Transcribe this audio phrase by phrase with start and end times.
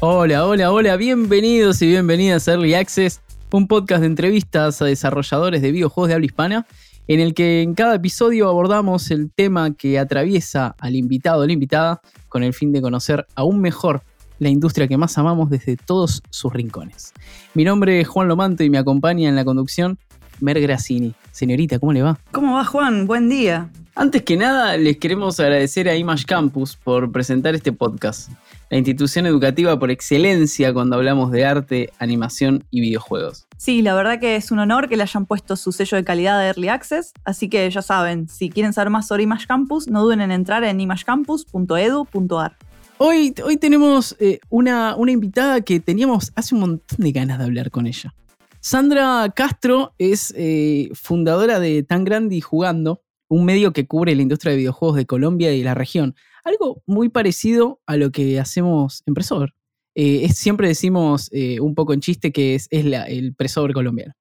[0.00, 5.62] Hola, hola, hola, bienvenidos y bienvenidas a Early Access, un podcast de entrevistas a desarrolladores
[5.62, 6.66] de videojuegos de habla hispana,
[7.08, 11.52] en el que en cada episodio abordamos el tema que atraviesa al invitado o la
[11.54, 14.02] invitada con el fin de conocer aún mejor
[14.38, 17.14] la industria que más amamos desde todos sus rincones.
[17.54, 19.98] Mi nombre es Juan Lomanto y me acompaña en la conducción
[20.40, 21.14] Mer Grassini.
[21.32, 22.18] Señorita, ¿cómo le va?
[22.32, 23.06] ¿Cómo va Juan?
[23.06, 23.70] Buen día.
[23.94, 28.30] Antes que nada, les queremos agradecer a Image Campus por presentar este podcast,
[28.70, 33.46] la institución educativa por excelencia cuando hablamos de arte, animación y videojuegos.
[33.56, 36.40] Sí, la verdad que es un honor que le hayan puesto su sello de calidad
[36.40, 40.02] de Early Access, así que ya saben, si quieren saber más sobre Image Campus, no
[40.02, 42.56] duden en entrar en imagecampus.edu.ar.
[42.98, 47.44] Hoy, hoy tenemos eh, una, una invitada que teníamos hace un montón de ganas de
[47.44, 48.14] hablar con ella.
[48.60, 54.22] Sandra Castro es eh, fundadora de Tan Grande y Jugando, un medio que cubre la
[54.22, 56.16] industria de videojuegos de Colombia y la región.
[56.46, 59.52] Algo muy parecido a lo que hacemos en Presor.
[59.96, 64.14] Eh, siempre decimos eh, un poco en chiste que es, el Presor colombiano.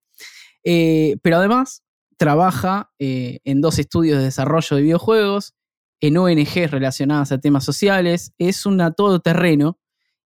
[0.64, 1.84] Eh, pero además
[2.18, 5.54] trabaja en dos estudios de desarrollo de videojuegos,
[6.00, 8.34] en ONGs relacionadas a temas sociales.
[8.40, 9.78] Es una todoterreno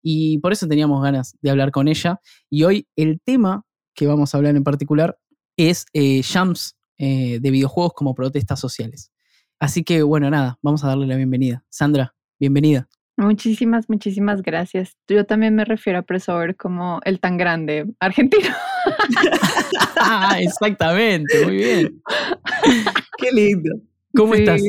[0.02, 2.22] y por eso teníamos ganas de hablar con ella.
[2.50, 5.20] Y hoy el tema que vamos a hablar en particular
[5.58, 5.86] es
[6.23, 9.11] Jams de videojuegos como protestas sociales.
[9.60, 11.64] Así que bueno, nada, vamos a darle la bienvenida.
[11.70, 12.88] Sandra, bienvenida.
[13.18, 14.96] Muchísimas, muchísimas gracias.
[15.06, 18.56] Yo también me refiero a Presover como el tan grande argentino.
[19.98, 22.02] ah, exactamente, muy bien.
[23.18, 23.76] Qué lindo.
[24.16, 24.62] ¿Cómo estás?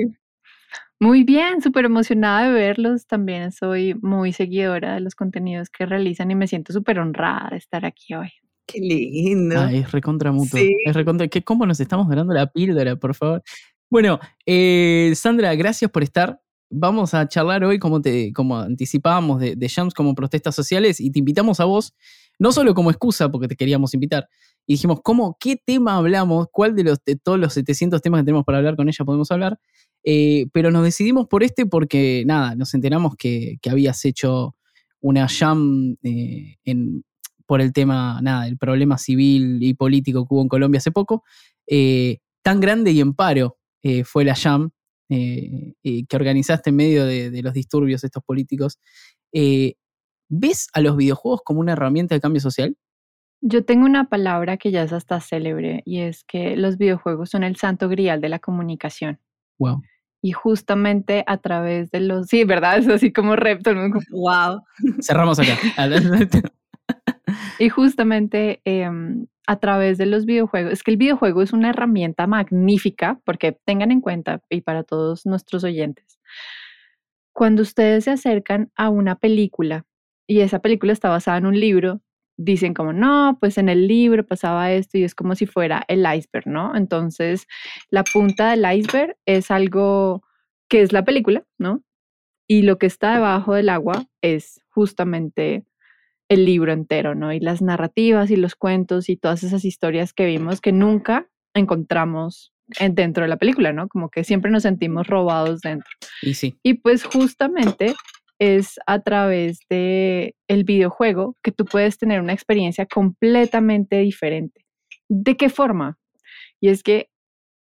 [0.98, 3.06] Muy bien, súper emocionada de verlos.
[3.06, 7.58] También soy muy seguidora de los contenidos que realizan y me siento súper honrada de
[7.58, 8.30] estar aquí hoy.
[8.66, 9.64] Qué lindo.
[9.69, 10.60] es recontra mutuo.
[10.84, 11.27] Es recontra.
[11.28, 13.42] ¿Qué, ¿Cómo nos estamos dando la píldora, por favor?
[13.91, 16.41] Bueno, eh, Sandra, gracias por estar.
[16.70, 21.10] Vamos a charlar hoy, como, te, como anticipábamos, de, de Jams como protestas sociales y
[21.10, 21.92] te invitamos a vos,
[22.38, 24.28] no solo como excusa, porque te queríamos invitar,
[24.64, 26.47] y dijimos, ¿cómo, ¿qué tema hablamos?
[26.53, 29.32] ¿Cuál de, los, de todos los 700 temas que tenemos para hablar con ella podemos
[29.32, 29.59] hablar?
[30.04, 34.54] Eh, pero nos decidimos por este porque, nada, nos enteramos que, que habías hecho
[35.00, 37.03] una jam eh, en,
[37.44, 41.25] por el tema, nada, el problema civil y político que hubo en Colombia hace poco,
[42.43, 44.70] tan grande y en paro eh, fue la JAM
[45.08, 48.78] eh, que organizaste en medio de, los disturbios estos políticos.
[49.32, 52.76] ¿Ves a los videojuegos como una herramienta de cambio social?
[53.42, 57.42] Yo tengo una palabra que ya es hasta célebre y es que los videojuegos son
[57.42, 59.19] el santo grial de la comunicación.
[59.58, 59.82] Wow.
[60.22, 62.26] Y justamente a través de los.
[62.26, 62.78] Sí, ¿verdad?
[62.78, 63.72] Es así como repto.
[64.10, 64.62] Wow.
[65.00, 65.58] Cerramos acá.
[67.58, 72.28] Y justamente em, a través de los videojuegos, es que el videojuego es una herramienta
[72.28, 76.21] magnífica, porque tengan en cuenta, y para todos nuestros oyentes,
[77.33, 79.87] cuando ustedes se acercan a una película
[80.28, 82.00] y esa película está basada en un libro,
[82.37, 86.06] dicen como, no, pues en el libro pasaba esto y es como si fuera el
[86.06, 86.77] iceberg, ¿no?
[86.77, 87.49] Entonces,
[87.91, 90.22] la punta del iceberg es algo
[90.69, 91.82] que es la película, ¿no?
[92.47, 95.65] Y lo que está debajo del agua es justamente
[96.30, 97.32] el libro entero, ¿no?
[97.32, 102.54] Y las narrativas y los cuentos y todas esas historias que vimos que nunca encontramos
[102.92, 103.88] dentro de la película, ¿no?
[103.88, 105.90] Como que siempre nos sentimos robados dentro.
[106.22, 106.56] Y sí.
[106.62, 107.94] Y pues justamente
[108.38, 114.64] es a través de el videojuego que tú puedes tener una experiencia completamente diferente.
[115.08, 115.98] ¿De qué forma?
[116.60, 117.10] Y es que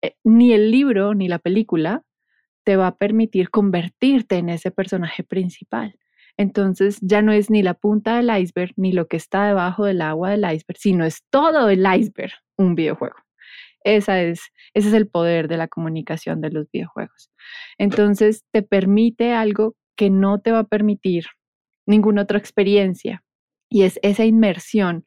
[0.02, 2.02] eh, ni el libro ni la película
[2.64, 5.94] te va a permitir convertirte en ese personaje principal.
[6.38, 10.02] Entonces ya no es ni la punta del iceberg ni lo que está debajo del
[10.02, 13.16] agua del iceberg, sino es todo el iceberg un videojuego.
[13.84, 14.40] Esa es,
[14.74, 17.30] ese es el poder de la comunicación de los videojuegos.
[17.78, 21.26] Entonces te permite algo que no te va a permitir
[21.86, 23.22] ninguna otra experiencia
[23.70, 25.06] y es esa inmersión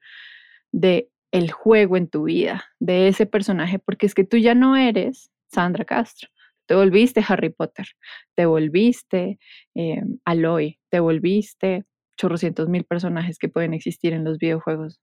[0.71, 4.75] de el juego en tu vida, de ese personaje, porque es que tú ya no
[4.75, 6.29] eres Sandra Castro,
[6.69, 7.87] te volviste Harry Potter,
[8.35, 9.39] te volviste
[9.73, 11.83] eh, Aloy, te volviste
[12.15, 14.99] chorrocientos mil personajes que pueden existir en los videojuegos.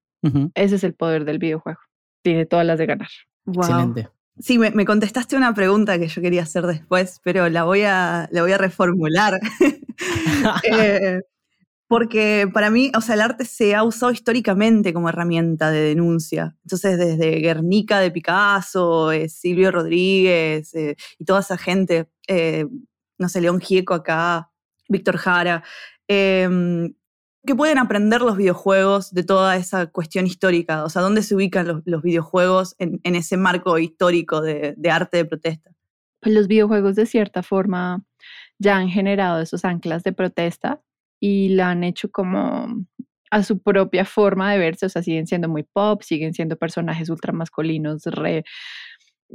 [0.55, 1.81] Ese es el poder del videojuego.
[2.23, 3.09] Tiene todas las de ganar.
[3.47, 4.09] Excelente.
[4.39, 8.43] Sí, me, contestaste una pregunta que yo quería hacer después, pero la voy a, la
[8.43, 9.41] voy a reformular.
[10.71, 11.21] eh,
[11.89, 16.57] porque para mí, o sea, el arte se ha usado históricamente como herramienta de denuncia.
[16.65, 22.67] Entonces, desde Guernica de Picasso, eh, Silvio Rodríguez eh, y toda esa gente, eh,
[23.19, 24.51] no sé, León Gieco acá,
[24.89, 25.63] Víctor Jara,
[26.09, 26.95] em,
[27.47, 30.85] ¿qué pueden aprender los videojuegos de toda esa cuestión histórica?
[30.85, 35.25] O sea, ¿dónde se ubican los, videojuegos en, ese marco histórico de, de arte de
[35.25, 35.71] protesta?
[36.21, 38.05] Pues los videojuegos de cierta forma
[38.59, 40.81] ya han generado esos anclas de protesta
[41.21, 42.87] y la han hecho como
[43.31, 47.11] a su propia forma de verse, o sea, siguen siendo muy pop, siguen siendo personajes
[47.11, 48.45] ultramasculinos, re,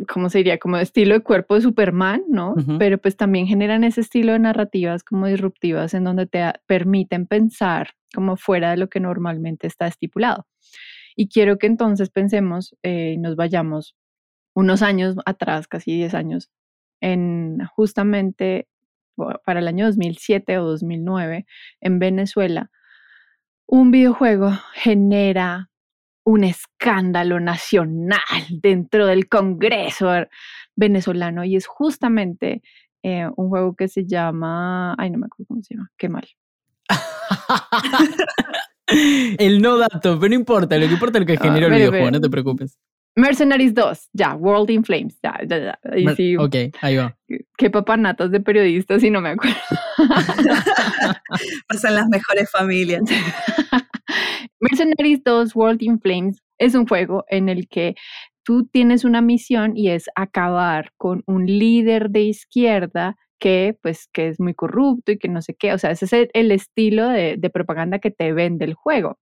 [0.08, 0.58] ¿cómo se diría?
[0.58, 2.56] Como estilo de cuerpo de Superman, ¿no?
[2.80, 7.92] Pero pues también generan ese estilo de narrativas como disruptivas en donde te permiten pensar
[8.14, 10.48] como fuera de lo que normalmente está estipulado.
[11.16, 13.96] Y quiero que entonces pensemos y eh, nos vayamos
[14.56, 16.50] unos años atrás, casi 10 años,
[17.02, 18.68] en justamente
[19.46, 21.46] para el año 2007 o 2009
[21.82, 22.72] en Venezuela,
[23.66, 25.70] un videojuego genera
[26.24, 28.20] un escándalo nacional
[28.50, 30.10] dentro del Congreso
[30.76, 32.62] venezolano y es justamente
[33.04, 36.28] eh, un juego que se llama, ay no me acuerdo cómo se llama, qué mal.
[39.38, 41.74] el no dato, pero no importa, lo que importa es lo que ah, generó el
[41.74, 42.78] videojuego, no te preocupes.
[43.16, 46.16] Mercenaries 2, ya, World in Flames, ya, ya, ya.
[46.16, 47.18] sí, ok, ahí va.
[47.58, 49.58] Qué papanatas de periodistas y no me acuerdo.
[51.68, 53.04] Pasan las mejores familias.
[54.62, 57.96] Mercenaries 2, World in Flames es un juego en el que
[58.44, 64.28] tú tienes una misión y es acabar con un líder de izquierda que pues que
[64.28, 67.38] es muy corrupto y que no sé qué, o sea, ese es el, estilo de,
[67.52, 69.18] propaganda que te vende el juego.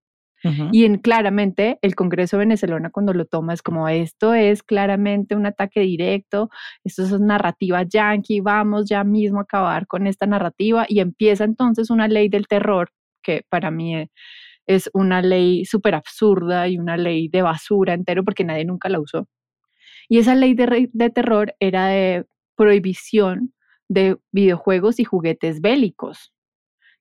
[0.71, 5.45] Y en, claramente el Congreso venezolano cuando lo toma es como esto es claramente un
[5.45, 6.49] ataque directo,
[6.83, 11.89] esto es narrativa yankee, vamos ya mismo a acabar con esta narrativa y empieza entonces
[11.89, 12.91] una ley del terror
[13.21, 14.09] que para mí es,
[14.65, 18.99] es una ley súper absurda y una ley de basura entero porque nadie nunca la
[18.99, 19.27] usó.
[20.07, 22.25] Y esa ley de, de terror era de
[22.55, 23.53] prohibición
[23.89, 26.31] de videojuegos y juguetes bélicos,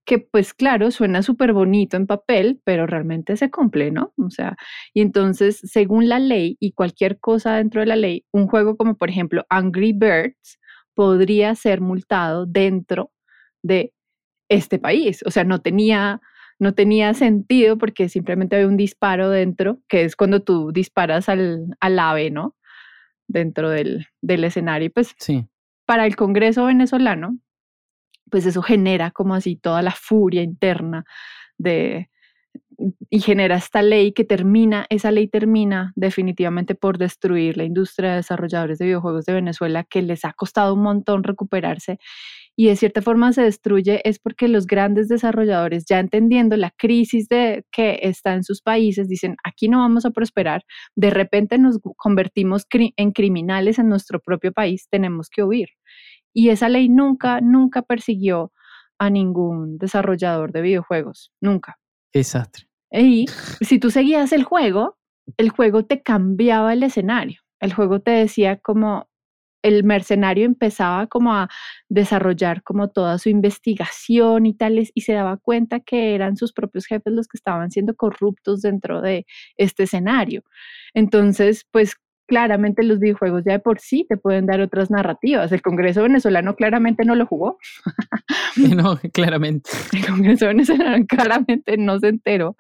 [0.09, 4.15] que pues claro, suena súper bonito en papel, pero realmente se cumple, ¿no?
[4.17, 4.57] O sea,
[4.95, 8.97] y entonces, según la ley y cualquier cosa dentro de la ley, un juego como
[8.97, 10.59] por ejemplo Angry Birds
[10.95, 13.13] podría ser multado dentro
[13.63, 13.93] de
[14.49, 15.23] este país.
[15.27, 16.23] O sea, no tenía,
[16.59, 21.77] no tenía sentido porque simplemente había un disparo dentro, que es cuando tú disparas al,
[21.81, 22.57] al ave, ¿no?
[23.29, 24.91] Dentro del, del escenario.
[24.91, 25.47] Pues sí
[25.89, 27.39] para el Congreso venezolano,
[28.31, 31.05] pues eso genera como así toda la furia interna
[31.59, 32.11] de,
[33.11, 38.17] y genera esta ley que termina, esa ley termina definitivamente por destruir la industria de
[38.17, 41.99] desarrolladores de videojuegos de Venezuela, que les ha costado un montón recuperarse
[42.61, 47.29] y de cierta forma se destruye es porque los grandes desarrolladores, ya entendiendo la crisis
[47.29, 50.65] de, que está en sus países, dicen, aquí no vamos a prosperar,
[50.97, 55.69] de repente nos convertimos en criminales en nuestro propio país, tenemos que huir.
[56.39, 58.53] Y esa ley nunca, nunca persiguió
[58.97, 61.81] a ningún desarrollador de videojuegos, nunca.
[62.15, 62.69] Desastre.
[62.93, 63.27] Y
[63.61, 64.99] si tú seguías el juego,
[65.37, 67.41] el juego te cambiaba el escenario.
[67.59, 69.09] El juego te decía como,
[69.65, 71.49] el mercenario empezaba como a
[71.89, 76.87] desarrollar como toda su investigación y tales y se daba cuenta que eran sus propios
[76.87, 79.27] jefes los que estaban siendo corruptos dentro de
[79.57, 80.45] este escenario.
[80.95, 81.97] Entonces, pues
[82.29, 85.51] claramente los videojuegos ya de por sí te pueden dar otras narrativas.
[85.51, 87.59] El Congreso venezolano claramente no lo jugó.
[88.57, 89.71] No, claramente.
[89.93, 92.57] El Congreso venezolano claramente no se enteró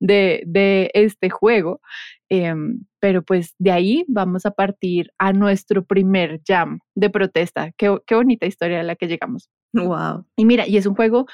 [0.00, 1.80] de, de este juego.
[2.28, 7.72] Em, pero pues de ahí vamos a partir a nuestro primer jam de protesta.
[7.76, 9.50] Qué, qué bonita historia a la que llegamos.
[9.72, 10.26] Wow.
[10.36, 11.26] Y mira, y es un juego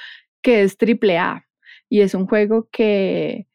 [0.43, 1.47] que es triple A
[1.91, 3.47] y es un juego que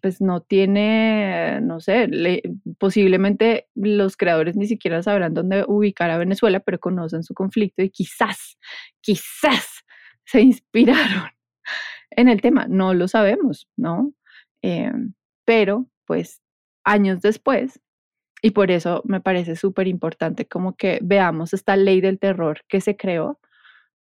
[0.00, 2.08] pues no tiene, no sé,
[2.78, 7.90] posiblemente los creadores ni siquiera sabrán dónde ubicar a Venezuela, pero conocen su conflicto y
[7.90, 8.58] quizás,
[9.00, 9.84] quizás
[10.24, 11.30] se inspiraron
[12.10, 14.12] en el tema, no lo sabemos, ¿no?
[14.62, 16.40] Em, pero pues
[16.84, 17.80] años después.
[18.42, 22.80] Y por eso me parece súper importante como que veamos esta ley del terror que
[22.80, 23.40] se creó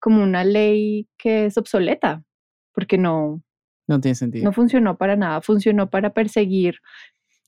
[0.01, 2.25] como una ley que es obsoleta,
[2.75, 3.43] porque no,
[3.87, 4.45] no tiene sentido.
[4.45, 6.77] No funcionó para nada, funcionó para perseguir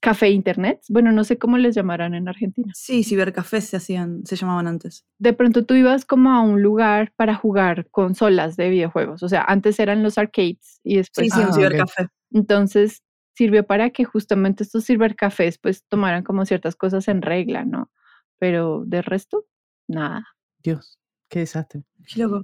[0.05, 0.83] café internet.
[0.91, 2.71] Bueno, no sé cómo les llamarán en Argentina.
[2.75, 5.07] Sí, cibercafés se hacían, se llamaban antes.
[5.19, 9.23] De pronto tú ibas como a un lugar para jugar consolas de videojuegos.
[9.23, 11.29] O sea, antes eran los arcades y después.
[11.29, 12.09] Sí, sí, un ah, cibercafé.
[12.33, 13.03] Entonces,
[13.35, 17.91] sirvió para que justamente estos cibercafés pues tomaran como ciertas cosas en regla, ¿no?
[18.39, 19.47] Pero de resto,
[19.89, 20.27] nada.
[20.63, 20.99] Dios,
[21.31, 21.83] qué desastre.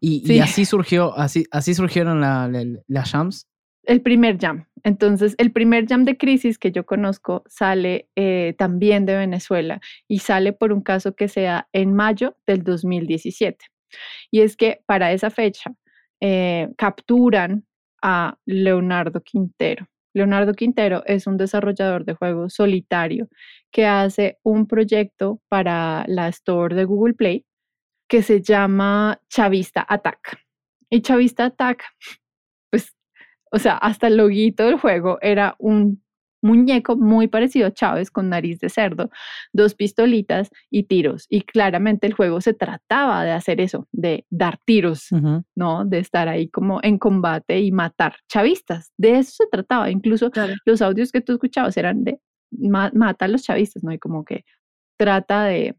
[0.01, 3.50] Y, así surgió, así, así surgieron las jams.
[3.85, 4.67] El primer jam.
[4.83, 10.21] Entonces, el primer jam de crisis que yo conozco sale eh, también de Venezuela y
[10.21, 13.67] sale por un caso que sea en mayo del 2017.
[14.31, 15.75] Y es que para esa fecha
[16.21, 17.65] eh, capturan
[18.03, 19.87] a Leonardo Quintero.
[20.15, 23.29] Leonardo Quintero es un desarrollador de juegos solitario
[23.71, 27.45] que hace un proyecto para la store de Google Play
[28.09, 30.39] que se llama Chavista Attack.
[30.91, 31.85] Y Chavista Attack,
[33.51, 36.03] O sea, hasta el loguito del juego era un
[36.43, 39.11] muñeco muy parecido a Chávez con nariz de cerdo,
[39.53, 41.27] dos pistolitas y tiros.
[41.29, 45.09] Y claramente el juego se trataba de hacer eso, de dar tiros,
[45.55, 45.85] ¿no?
[45.85, 48.93] De estar ahí como en combate y matar chavistas.
[48.97, 49.91] De eso se trataba.
[49.91, 50.31] Incluso
[50.65, 53.93] los audios que tú escuchabas eran de mata a los chavistas, ¿no?
[53.93, 54.45] Y como que
[54.97, 55.77] trata de,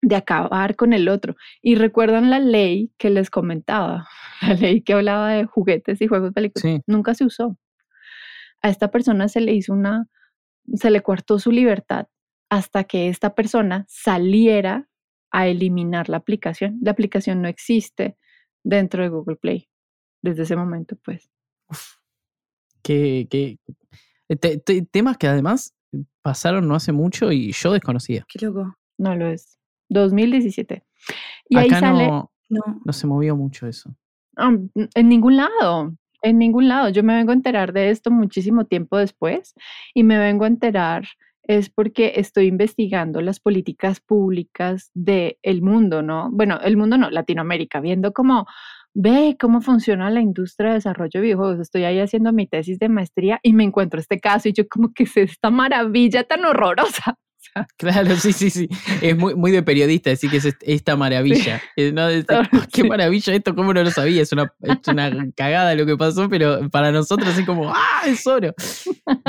[0.00, 1.36] de acabar con el otro.
[1.62, 4.08] Y recuerdan la ley que les comentaba,
[4.42, 6.82] la ley que hablaba de juguetes y juegos películas.
[6.86, 7.58] Nunca se usó
[8.62, 10.08] a esta persona se le hizo una,
[10.74, 12.08] se le cortó su libertad
[12.50, 14.88] hasta que esta persona saliera
[15.30, 16.78] a eliminar la aplicación.
[16.82, 18.16] La aplicación no existe
[18.64, 19.68] dentro de Google Play
[20.22, 21.30] desde ese momento, pues.
[22.82, 23.58] Que,
[24.90, 25.74] temas que además
[26.22, 28.24] pasaron no hace mucho y yo desconocía.
[28.28, 28.76] Qué loco.
[28.96, 29.57] No lo es.
[29.88, 30.84] 2017.
[31.48, 32.06] Y ahí sale.
[32.06, 32.30] No,
[32.84, 33.94] no, se movió mucho eso.
[34.36, 35.94] Ah, en ningún lado.
[36.22, 36.88] En ningún lado.
[36.88, 39.54] Yo me vengo a enterar de esto muchísimo tiempo después
[39.94, 41.04] y me vengo a enterar
[41.42, 46.28] es porque estoy investigando las políticas públicas del el mundo, ¿no?
[46.30, 48.46] Bueno, el mundo no, Latinoamérica, viendo cómo
[48.94, 51.60] ve cómo funciona la industria de desarrollo de videojuegos.
[51.60, 54.92] Estoy ahí haciendo mi tesis de maestría y me encuentro este caso y yo como
[54.92, 57.16] que es esta maravilla tan horrorosa.
[57.76, 58.68] Claro, sí, sí, sí.
[59.00, 61.60] Es muy, muy de periodista decir que es esta maravilla.
[61.76, 61.92] Eh,
[62.72, 64.22] qué maravilla esto, ¿cómo no lo sabía?
[64.22, 64.52] Es una,
[64.86, 68.54] una cagada lo que pasó, pero para nosotros es como, ¡ah, es oro!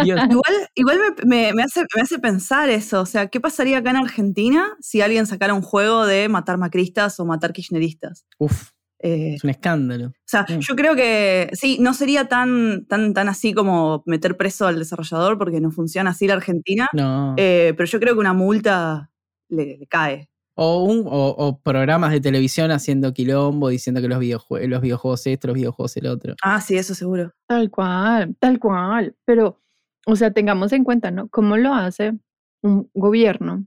[0.04, 3.02] Igual, igual me, me, hace, me hace pensar eso.
[3.02, 7.20] O sea, ¿qué pasaría acá en Argentina si alguien sacara un juego de matar macristas
[7.20, 8.26] o matar kirchneristas?
[8.38, 8.72] Uf.
[9.00, 10.08] Eh, es un escándalo.
[10.08, 14.68] O sea, yo creo que sí, no sería tan, tan, tan así como meter preso
[14.68, 16.88] al desarrollador porque no funciona así la Argentina.
[16.94, 17.34] No.
[17.38, 19.10] Eh, pero yo creo que una multa
[19.48, 20.30] le, cae.
[20.56, 25.48] O, un, o, programas de televisión haciendo quilombo, diciendo que los, videojuegos, los videojuegos esto,
[25.48, 26.36] los videojuegos el otro.
[26.44, 27.32] Ah, sí, eso seguro.
[27.48, 29.16] Tal cual, tal cual.
[29.24, 29.62] Pero,
[30.06, 31.30] o sea, tengamos en cuenta, ¿no?
[31.30, 32.14] ¿Cómo lo hace
[32.62, 33.66] un gobierno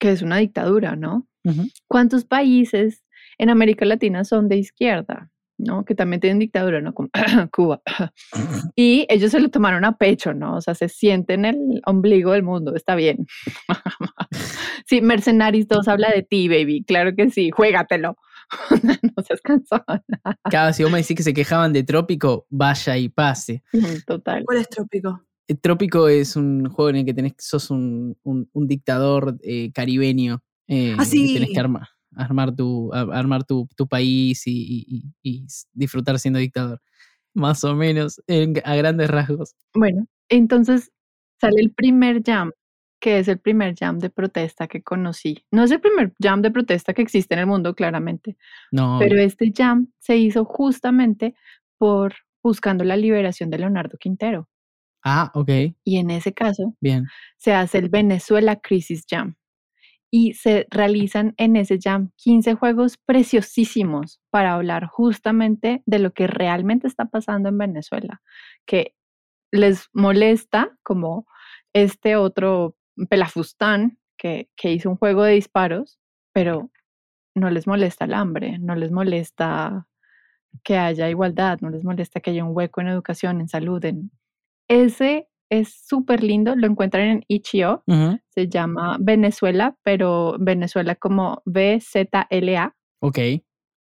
[0.00, 1.28] que es una dictadura, ¿no?
[1.88, 3.04] ¿Cuántos países
[3.38, 5.84] en América Latina son de izquierda, ¿no?
[5.84, 6.94] Que también tienen dictadura, ¿no?
[6.94, 7.08] Como
[7.52, 7.82] Cuba.
[8.76, 10.56] y ellos se lo tomaron a pecho, ¿no?
[10.56, 13.26] O sea, se sienten el ombligo del mundo, está bien.
[14.86, 18.16] sí, Mercenaries 2 habla de ti, baby, claro que sí, juégatelo.
[18.82, 19.84] no seas cansado.
[20.50, 23.62] Cada si vos me decís que se quejaban de Trópico, vaya y pase.
[24.06, 24.44] Total.
[24.44, 25.22] ¿Cuál es Trópico?
[25.48, 30.42] Eh, Trópico es un juego en el que tenés, sos un, un, dictador eh, caribeño.
[30.68, 31.34] Eh, ah, sí.
[31.34, 35.04] tenés que armar armar tu, armar tu, país y,
[35.72, 36.80] disfrutar siendo dictador.
[37.34, 38.20] Más o menos,
[38.64, 39.54] a grandes rasgos.
[39.74, 40.90] Bueno, entonces
[41.40, 42.52] sale el primer jam,
[43.00, 45.44] que es el primer jam de protesta que conocí.
[45.50, 48.36] No es el primer jam de protesta que existe en el mundo, claramente.
[48.70, 48.98] No.
[48.98, 51.34] Pero este jam se hizo justamente
[51.78, 54.48] por buscando la liberación de Leonardo Quintero.
[55.04, 55.50] Ah, ok.
[55.84, 57.06] Y en ese caso, Bien.
[57.36, 59.36] se hace el Venezuela Crisis Jam
[60.14, 66.26] y se realizan en ese jam 15 juegos preciosísimos para hablar justamente de lo que
[66.26, 68.20] realmente está pasando en Venezuela,
[68.66, 68.94] que
[69.50, 71.26] les molesta como
[71.72, 72.76] este otro
[73.08, 75.98] pelafustán que, que hizo un juego de disparos,
[76.34, 76.70] pero
[77.34, 79.86] no les molesta el hambre, no les molesta
[80.62, 84.10] que haya igualdad, no les molesta que haya un hueco en educación, en salud, en
[84.68, 92.74] ese es súper lindo, lo encuentran en Ichio, se llama Venezuela, pero Venezuela como V-Z-L-A.
[93.00, 93.18] Ok.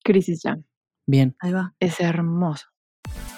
[0.03, 0.65] Crisis Jam.
[1.07, 1.33] Bien.
[1.39, 1.73] Ahí va.
[1.79, 2.65] Es hermoso.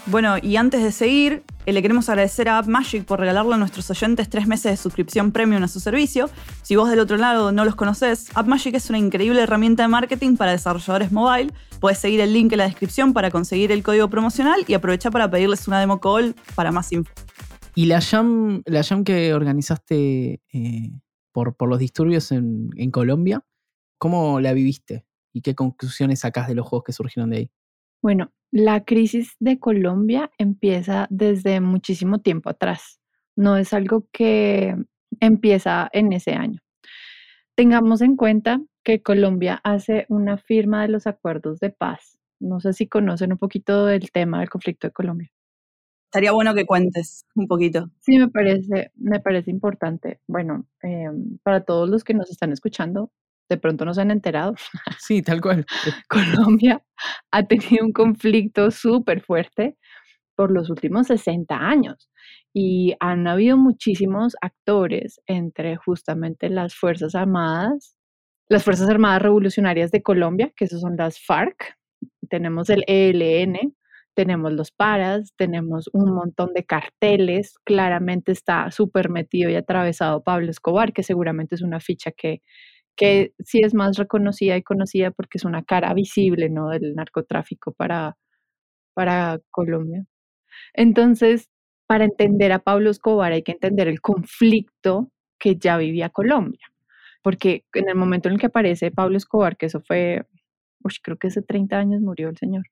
[0.08, 3.90] Bueno, y antes de seguir, eh, le queremos agradecer a AppMagic por regalarle a nuestros
[3.92, 6.30] oyentes tres meses de suscripción premium a su servicio.
[6.64, 10.36] Si vos del otro lado no los conocés, AppMagic es una increíble herramienta de marketing
[10.36, 11.54] para desarrolladores mobile.
[11.80, 15.30] Puedes seguir el link en la descripción para conseguir el código promocional y aprovechar para
[15.30, 17.12] pedirles una demo call para más info.
[17.76, 20.92] Y la jam, la jam que organizaste eh,
[21.34, 23.44] por, por, los disturbios en, en, Colombia,
[23.98, 25.06] ¿cómo la viviste?
[25.34, 27.52] ¿Y qué conclusiones sacás de los juegos que surgieron de ahí?
[28.02, 33.02] Bueno, la crisis de Colombia empieza desde muchísimo tiempo atrás.
[33.36, 34.76] No es algo que
[35.20, 36.62] empieza en ese año.
[37.56, 42.18] Tengamos en cuenta que Colombia hace una firma de los acuerdos de paz.
[42.40, 45.32] No sé si conocen un poquito del tema del conflicto de Colombia.
[46.16, 47.92] Estaría bueno que cuentes un poquito.
[48.00, 50.22] Sí, me parece, me parece importante.
[50.28, 53.12] Bueno, em, para todos los que nos están escuchando,
[53.50, 54.56] de pronto no se han enterado.
[54.98, 55.66] Sí, tal cual.
[56.08, 56.82] Colombia
[57.32, 59.76] ha tenido un conflicto súper fuerte
[60.38, 62.10] por los últimos 60 años
[62.54, 67.98] y han habido muchísimos actores entre justamente las Fuerzas Armadas,
[68.48, 71.76] las Fuerzas Armadas Revolucionarias de Colombia, que esas son las FARC,
[72.30, 73.76] tenemos el ELN,
[74.16, 80.50] tenemos los paras, tenemos un montón de carteles, claramente está súper metido y atravesado Pablo
[80.50, 82.42] Escobar, que seguramente es una ficha que,
[82.96, 86.70] que sí es más reconocida y conocida porque es una cara visible ¿no?
[86.70, 88.18] del narcotráfico para,
[88.96, 90.06] para Colombia.
[90.74, 91.50] Entonces,
[91.88, 96.68] para entender a Pablo Escobar hay que entender el conflicto que ya vivía Colombia,
[97.24, 100.26] porque en el momento en el que aparece Pablo Escobar, que eso fue,
[101.04, 102.66] creo que hace 30 años murió el señor,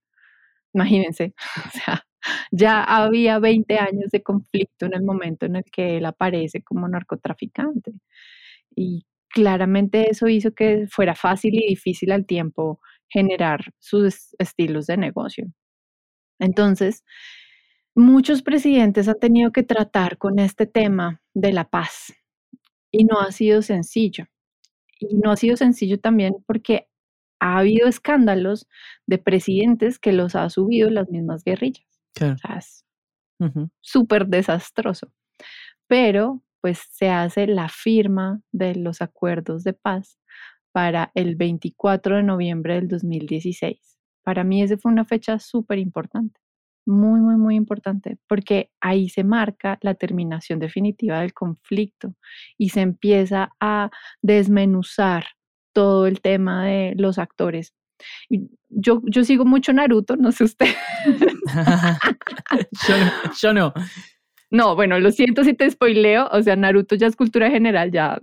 [0.73, 1.33] imagínense,
[1.67, 2.05] o sea,
[2.51, 6.87] ya había 20 años de conflicto en el momento en el que él aparece como
[6.87, 7.93] narcotraficante.
[8.75, 14.97] Y claramente eso hizo que fuera fácil y difícil al tiempo generar sus estilos de
[14.97, 15.47] negocio.
[16.39, 17.03] Entonces,
[17.95, 22.13] muchos presidentes han tenido que tratar con este tema de la paz
[22.91, 24.25] y no ha sido sencillo.
[24.99, 26.87] Y no ha sido sencillo también porque
[27.43, 28.69] ha habido escándalos
[29.05, 31.85] de presidentes que los ha subido las mismas guerrillas.
[32.15, 32.37] Claro.
[32.57, 32.85] es
[33.81, 35.11] súper desastroso.
[35.87, 40.17] Pero pues se hace la firma de los acuerdos de paz
[40.71, 43.97] para el 24 de noviembre del 2016.
[44.23, 46.39] Para mí esa fue una fecha súper importante,
[46.85, 52.15] muy, muy, muy importante, porque ahí se marca la terminación definitiva del conflicto
[52.57, 53.89] y se empieza a
[54.21, 55.25] desmenuzar
[55.73, 57.73] todo el tema de los actores.
[58.69, 60.67] Yo, yo sigo mucho Naruto, no sé usted.
[63.41, 63.73] yo, no,
[64.49, 64.75] no.
[64.75, 68.19] bueno, lo siento si te spoileo, o sea, Naruto ya es cultura general, ya.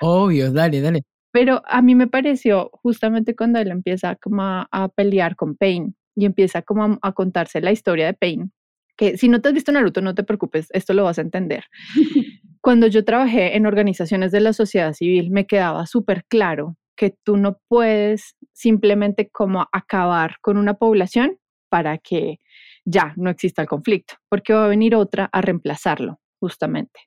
[0.00, 1.02] Obvio, dale, dale.
[1.32, 6.26] Pero a mí me pareció justamente cuando él empieza como a, pelear con Pain y
[6.26, 8.52] empieza como a, a, contarse la historia de Pain,
[8.96, 11.64] que si no te has visto Naruto, no te preocupes, esto lo vas a entender.
[12.60, 17.36] Cuando yo trabajé en organizaciones de la sociedad civil, me quedaba súper claro que tú
[17.36, 22.40] no puedes simplemente como acabar con una población para que
[22.84, 27.00] ya no exista el conflicto, porque va a venir otra a reemplazarlo, justamente.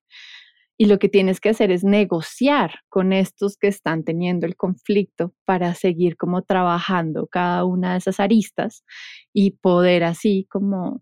[0.79, 5.33] Y lo que tienes que hacer es negociar con estos que están teniendo el conflicto
[5.45, 8.83] para seguir como trabajando cada una de esas aristas
[9.33, 11.01] y poder así como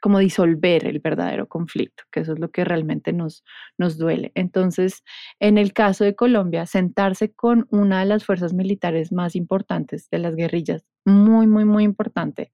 [0.00, 3.44] como disolver el verdadero conflicto, que eso es lo que realmente nos,
[3.78, 4.32] nos duele.
[4.34, 5.02] Entonces,
[5.38, 10.18] en el caso de Colombia, sentarse con una de las fuerzas militares más importantes de
[10.18, 12.52] las guerrillas, muy, muy, muy importante,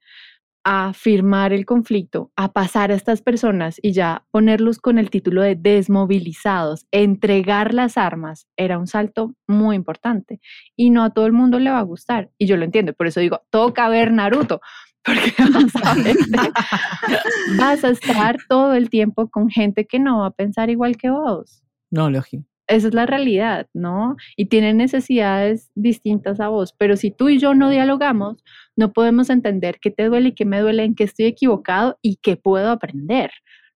[0.68, 5.42] a firmar el conflicto, a pasar a estas personas y ya ponerlos con el título
[5.42, 10.40] de desmovilizados, entregar las armas, era un salto muy importante
[10.74, 12.30] y no a todo el mundo le va a gustar.
[12.37, 14.61] Y yo lo entiendo, por eso digo, toca ver Naruto,
[15.06, 15.32] porque
[17.58, 21.10] vas a, estar todo el tiempo con gente que no va a pensar igual que
[21.10, 21.62] vos.
[21.90, 22.44] No, lógico.
[22.68, 24.16] Esa es la realidad, ¿no?
[24.36, 28.42] Y tienen necesidades distintas a vos, pero si tú y yo no dialogamos,
[28.74, 32.16] no podemos entender qué te duele y qué me duele, en qué estoy equivocado y
[32.16, 33.30] qué puedo aprender,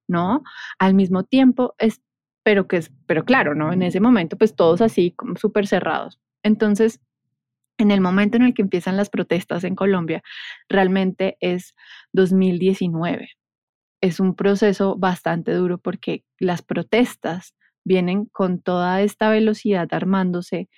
[0.08, 0.42] ¿no?
[0.80, 2.02] Al mismo tiempo, es,
[2.42, 3.72] pero que es, pero claro, ¿no?
[3.72, 6.18] En ese momento, pues todos así, como súper cerrados.
[6.42, 7.00] Entonces,
[7.80, 10.22] en el momento en el que empiezan las protestas en Colombia,
[10.68, 11.74] realmente es
[12.12, 13.28] 2019.
[14.00, 20.68] Es un proceso bastante duro porque las protestas vienen con toda esta velocidad armándose,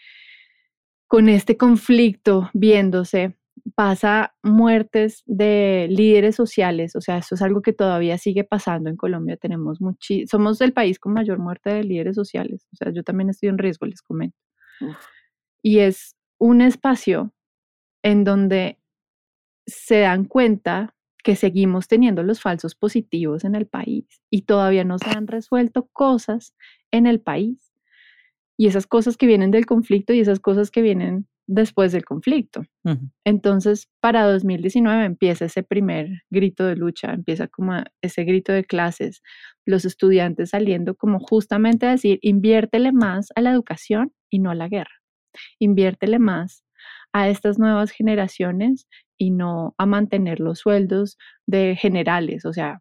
[1.07, 3.37] con este conflicto viéndose,
[3.75, 8.97] pasa muertes de líderes sociales, o sea, eso es algo que todavía sigue pasando en
[8.97, 9.79] Colombia, tenemos
[10.27, 13.59] somos el país con mayor muerte de líderes sociales, o sea, yo también estoy en
[13.59, 14.37] riesgo, les comento.
[15.63, 17.33] Y es un espacio
[18.03, 18.81] en donde
[19.65, 24.99] se dan cuenta que seguimos teniendo los falsos positivos en el país y todavía no
[24.99, 26.57] se han resuelto cosas
[26.91, 27.73] en el país.
[28.59, 32.65] Y esas cosas que vienen del conflicto y esas cosas que vienen después del conflicto.
[33.25, 39.23] Entonces, para 2019 empieza ese primer grito de lucha, empieza como ese grito de clases,
[39.65, 44.57] los estudiantes saliendo como justamente a decir, inviértele más a la educación y no a
[44.57, 45.02] la guerra
[45.59, 46.65] inviértele más
[47.13, 48.87] a estas nuevas generaciones
[49.19, 52.81] y no a mantener los sueldos de generales, o sea,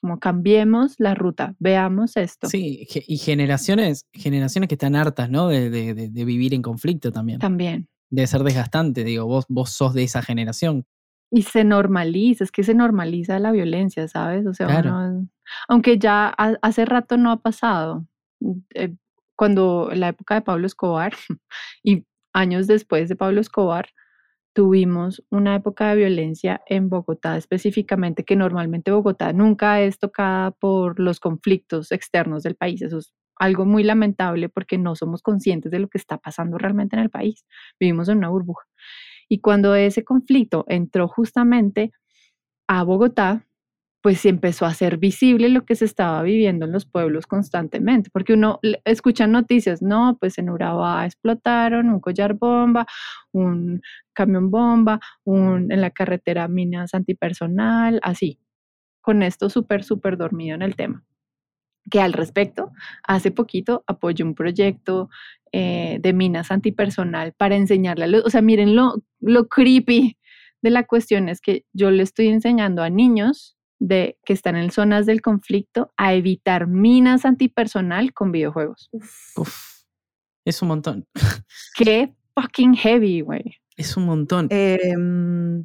[0.00, 2.48] como cambiemos la ruta, veamos esto.
[2.48, 5.48] Sí, y generaciones, generaciones que están hartas, ¿no?
[5.48, 7.38] De, vivir en conflicto también.
[7.38, 7.88] También.
[8.08, 10.86] De ser desgastante, digo, vos, vos sos de esa generación.
[11.30, 14.46] Y se normaliza, es que se normaliza la violencia, ¿sabes?
[14.46, 15.12] O sea,
[15.68, 18.06] aunque ya hace rato no ha pasado.
[19.40, 21.14] Cuando la época de Pablo Escobar
[21.82, 23.88] y años después de Pablo Escobar,
[24.52, 31.00] tuvimos una época de violencia en Bogotá específicamente, que normalmente Bogotá nunca es tocada por
[31.00, 32.82] los conflictos externos del país.
[32.82, 36.96] Eso es algo muy lamentable porque no somos conscientes de lo que está pasando realmente
[36.96, 37.46] en el país.
[37.80, 38.66] Vivimos en una burbuja.
[39.26, 41.92] Y cuando ese conflicto entró justamente
[42.68, 43.46] a Bogotá,
[44.02, 48.32] pues empezó a ser visible lo que se estaba viviendo en los pueblos constantemente, porque
[48.32, 52.86] uno escucha noticias, no, pues en Urabá explotaron un collar bomba,
[53.32, 53.82] un
[54.14, 58.40] camión bomba, un, en la carretera minas antipersonal, así,
[59.02, 61.04] con esto súper, súper dormido en el tema.
[61.90, 65.10] Que al respecto, hace poquito apoyó un proyecto
[65.52, 70.16] eh, de minas antipersonal para enseñarle a los, o sea, miren lo, lo creepy
[70.62, 74.70] de la cuestión es que yo le estoy enseñando a niños de que están en
[74.70, 78.90] zonas del conflicto a evitar minas antipersonal con videojuegos.
[79.36, 79.82] Uf,
[80.44, 81.08] es un montón.
[81.76, 83.56] Qué fucking heavy, güey.
[83.76, 84.46] Es un montón.
[84.50, 85.64] Em,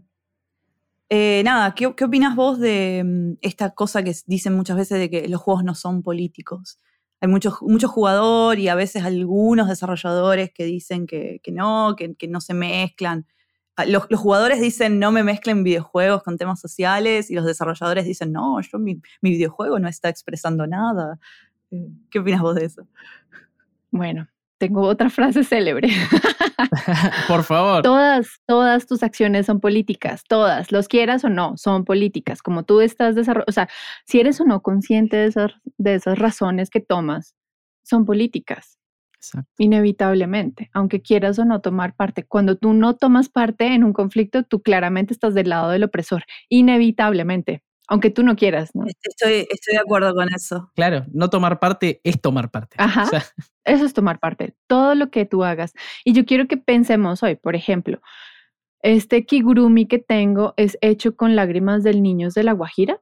[1.10, 5.10] eh, nada, ¿qué, ¿qué, opinas vos de mm, esta cosa que dicen muchas veces de
[5.10, 6.80] que los juegos no son políticos?
[7.20, 12.16] Hay muchos mucho jugador y a veces algunos desarrolladores que dicen que, que no, que,
[12.16, 13.28] que, no se mezclan.
[13.78, 18.32] Ah, los, jugadores dicen no me mezclen videojuegos con temas sociales y los desarrolladores dicen
[18.32, 21.20] no, yo mi, videojuego no está expresando nada.
[21.72, 22.88] Eh, ¿Qué opinas vos de eso?
[23.92, 25.90] Bueno, tengo otra frase célebre.
[27.28, 27.84] Por favor.
[27.84, 32.42] Todas, todas tus acciones son políticas, todas, los quieras o no, son políticas.
[32.42, 33.70] Como tú estás desarrollando, o sea,
[34.06, 37.36] si eres o no consciente de esas, de esas razones que tomas,
[37.84, 38.80] son políticas.
[39.58, 42.26] Inevitablemente, aunque quieras o no tomar parte.
[42.26, 46.24] Cuando tú no tomas parte en un conflicto, tú claramente estás del lado del opresor,
[46.50, 48.86] inevitablemente, aunque tú no quieras, ¿no?
[48.86, 50.72] Estoy, estoy de acuerdo con eso.
[50.76, 52.76] Claro, no tomar parte es tomar parte.
[52.80, 53.10] Ajá,
[53.64, 55.74] eso es tomar parte, todo lo que tú hagas.
[56.04, 58.02] Y yo quiero que pensemos hoy, por ejemplo,
[58.82, 63.02] este kigurumi que tengo es hecho con lágrimas del niños de la Guajira.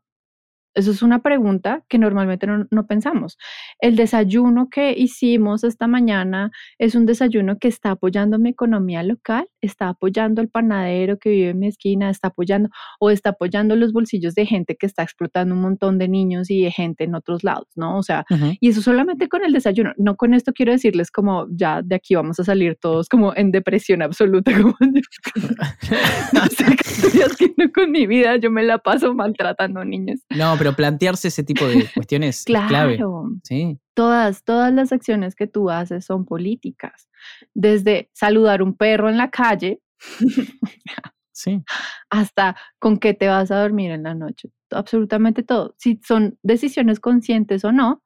[0.76, 3.38] Eso es una pregunta que normalmente no, pensamos.
[3.80, 9.48] El desayuno que hicimos esta mañana es un desayuno que está apoyando mi economía local,
[9.62, 13.94] está apoyando al panadero que vive en mi esquina, está apoyando o está apoyando los
[13.94, 17.44] bolsillos de gente que está explotando un montón de niños y de gente en otros
[17.44, 17.98] lados, ¿no?
[17.98, 18.26] O sea,
[18.60, 19.94] y eso solamente con el desayuno.
[19.98, 23.52] No con esto quiero decirles como ya de aquí vamos a salir todos como en
[23.52, 24.76] depresión absoluta, como
[26.34, 30.22] no sé qué estoy haciendo con mi vida, yo me la paso maltratando niños.
[30.30, 33.00] No, pero plantearse ese tipo de cuestiones claro, es clave.
[33.44, 33.80] Sí.
[33.94, 37.10] Todas, todas las acciones que tú haces son políticas.
[37.54, 39.82] Desde saludar un perro en la calle
[41.34, 41.62] sí.
[42.10, 44.52] hasta con qué te vas a dormir en la noche.
[44.72, 45.76] Absolutamente todo.
[45.78, 48.02] Si son decisiones conscientes o no,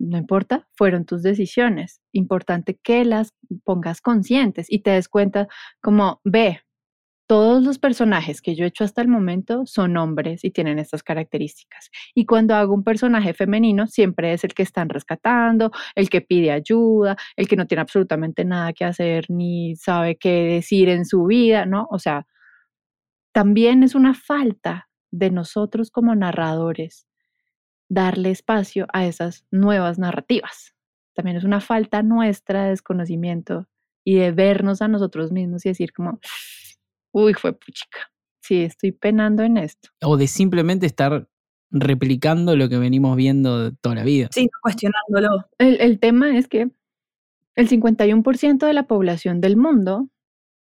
[0.00, 2.00] no importa, fueron tus decisiones.
[2.10, 5.46] Importante que las pongas conscientes y te des cuenta
[5.80, 6.62] como, ve,
[7.26, 11.02] todos los personajes que yo he hecho hasta el momento son hombres y tienen estas
[11.02, 11.90] características.
[12.14, 16.52] Y cuando hago un personaje femenino, siempre es el que están rescatando, el que pide
[16.52, 21.24] ayuda, el que no tiene absolutamente nada que hacer ni sabe qué decir en su
[21.24, 21.88] vida, ¿no?
[21.90, 22.26] O sea,
[23.32, 27.06] también es una falta de nosotros como narradores
[27.88, 30.74] darle espacio a esas nuevas narrativas.
[31.14, 33.66] También es una falta nuestra de desconocimiento
[34.04, 36.20] y de vernos a nosotros mismos y decir como,
[37.16, 38.10] uy, fue puchica.
[38.42, 39.88] Sí, estoy penando en esto.
[40.02, 41.28] O de simplemente estar
[41.70, 44.28] replicando lo que venimos viendo toda la vida.
[44.30, 45.46] Sí, cuestionándolo.
[45.58, 46.70] El, el tema es que
[47.54, 50.08] el 51% de la población del mundo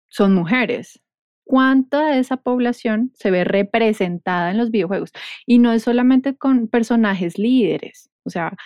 [0.09, 1.01] son mujeres.
[1.45, 5.13] ¿Cuánta de esa población se ve representada en los videojuegos?
[5.47, 8.11] Y no es solamente con personajes líderes.
[8.25, 8.57] O sea,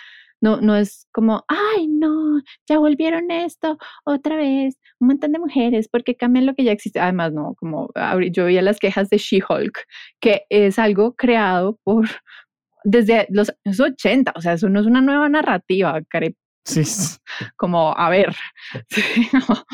[0.43, 5.87] no, no es como, ay, no, ya volvieron esto otra vez, un montón de mujeres,
[5.89, 6.99] porque cambian lo que ya existe.
[6.99, 7.89] Además, no, como
[8.29, 9.85] yo veía las quejas de She-Hulk,
[10.19, 12.09] que es algo creado por
[12.83, 16.35] desde los 80, o sea, eso no es una nueva narrativa, care.
[16.65, 16.83] Sí.
[17.57, 18.33] Como, a ver,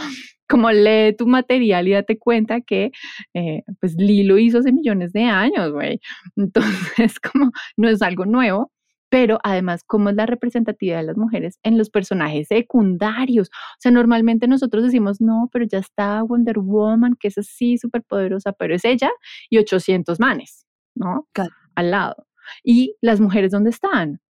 [0.50, 2.92] como lee tu material y date cuenta que
[3.36, 6.00] eh, pues Lilo hizo hace millones de años, güey.
[6.36, 8.72] Entonces, como no es algo nuevo,
[9.10, 13.50] pero además cómo es la representatividad de las mujeres en los personajes secundarios.
[13.50, 18.04] O sea, normalmente nosotros decimos, no, pero ya está Wonder Woman, que es así súper
[18.04, 19.12] poderosa, pero es ella
[19.50, 21.28] y 800 manes, ¿no?
[21.76, 22.28] Al lado.
[22.64, 24.22] ¿Y las mujeres dónde están?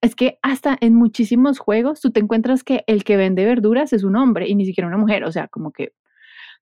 [0.00, 4.04] Es que hasta en muchísimos juegos tú te encuentras que el que vende verduras es
[4.04, 5.24] un hombre y ni siquiera una mujer.
[5.24, 5.92] O sea, como que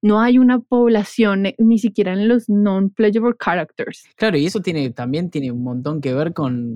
[0.02, 4.04] no hay una población eh, ni siquiera en los non-playable characters.
[4.16, 6.74] Claro, y eso tiene, también tiene un montón que ver con,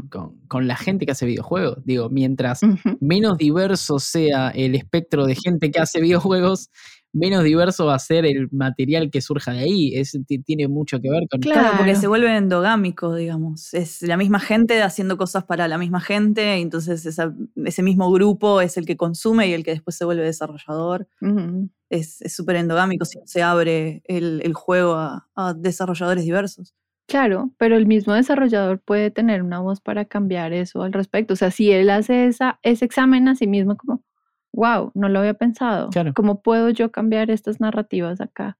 [0.61, 1.85] la gente que hace videojuegos.
[1.85, 2.61] Digo, mientras
[3.01, 6.71] menos diverso sea el espectro de gente que hace videojuegos,
[7.17, 9.93] menos diverso va a ser el material que surja de ahí.
[9.95, 11.41] Es, tiene mucho que ver con...
[11.41, 13.75] Claro, porque se vuelve endogámico, digamos.
[13.75, 18.77] Es la misma gente haciendo cosas para la misma gente, entonces ese mismo grupo es
[18.77, 21.09] el que consume y el que después se vuelve desarrollador.
[21.89, 26.75] Es súper endogámico si se abre el, juego a, desarrolladores diversos.
[27.09, 31.35] Claro, pero el mismo desarrollador puede tener una voz para cambiar eso al respecto.
[31.35, 34.03] O sea, si él hace esa, ese examen a sí mismo como,
[34.57, 35.91] wow, no lo había pensado.
[35.91, 36.13] Claro.
[36.15, 38.59] ¿Cómo puedo yo cambiar estas narrativas acá?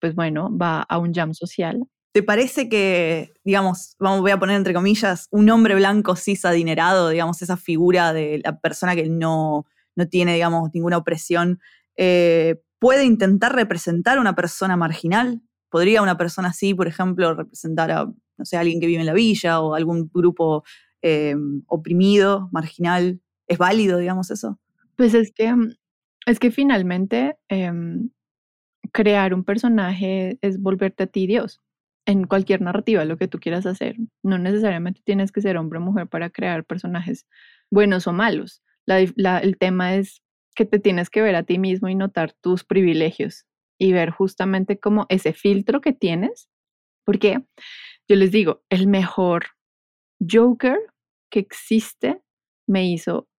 [0.00, 1.86] Pues bueno, va a un jam social.
[2.12, 7.08] ¿Te parece que, digamos, vamos, voy a poner entre comillas, un hombre blanco cis adinerado,
[7.08, 11.60] digamos, esa figura de la persona que no, no tiene, digamos, ninguna opresión,
[11.96, 15.40] eh, puede intentar representar a una persona marginal?
[15.68, 19.12] ¿Podría una persona así, por ejemplo, representar a, no sé, alguien que vive en la
[19.12, 20.64] villa o algún grupo
[21.02, 21.36] eh,
[21.68, 23.20] oprimido, marginal?
[23.46, 24.58] ¿Es válido, digamos, eso?
[25.00, 25.72] Pues es que, mm,
[26.26, 28.10] es que finalmente em,
[28.92, 31.62] crear un personaje es volverte a ti Dios
[32.06, 33.96] en cualquier narrativa, lo que tú quieras hacer.
[34.22, 37.26] No necesariamente tienes que ser hombre o mujer para crear personajes
[37.70, 38.62] buenos o malos.
[38.88, 40.22] el tema es
[40.54, 43.46] que te tienes que ver a ti mismo y notar tus privilegios
[43.78, 46.50] y ver justamente como ese filtro que tienes.
[47.06, 47.42] Porque
[48.08, 49.46] yo les digo, el mejor
[50.20, 50.78] Joker
[51.30, 52.22] que existe
[52.68, 53.29] me hizo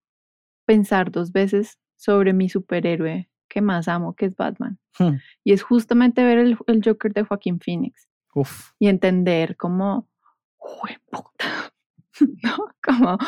[0.64, 4.78] pensar dos veces sobre mi superhéroe que más amo, que es Batman.
[4.98, 5.16] Hmm.
[5.44, 8.70] Y es justamente ver el, el Joker de Joaquín Phoenix Uf.
[8.78, 10.08] y entender cómo,
[10.56, 11.72] "Jue puta",
[12.42, 12.68] ¿no?
[12.82, 13.18] Como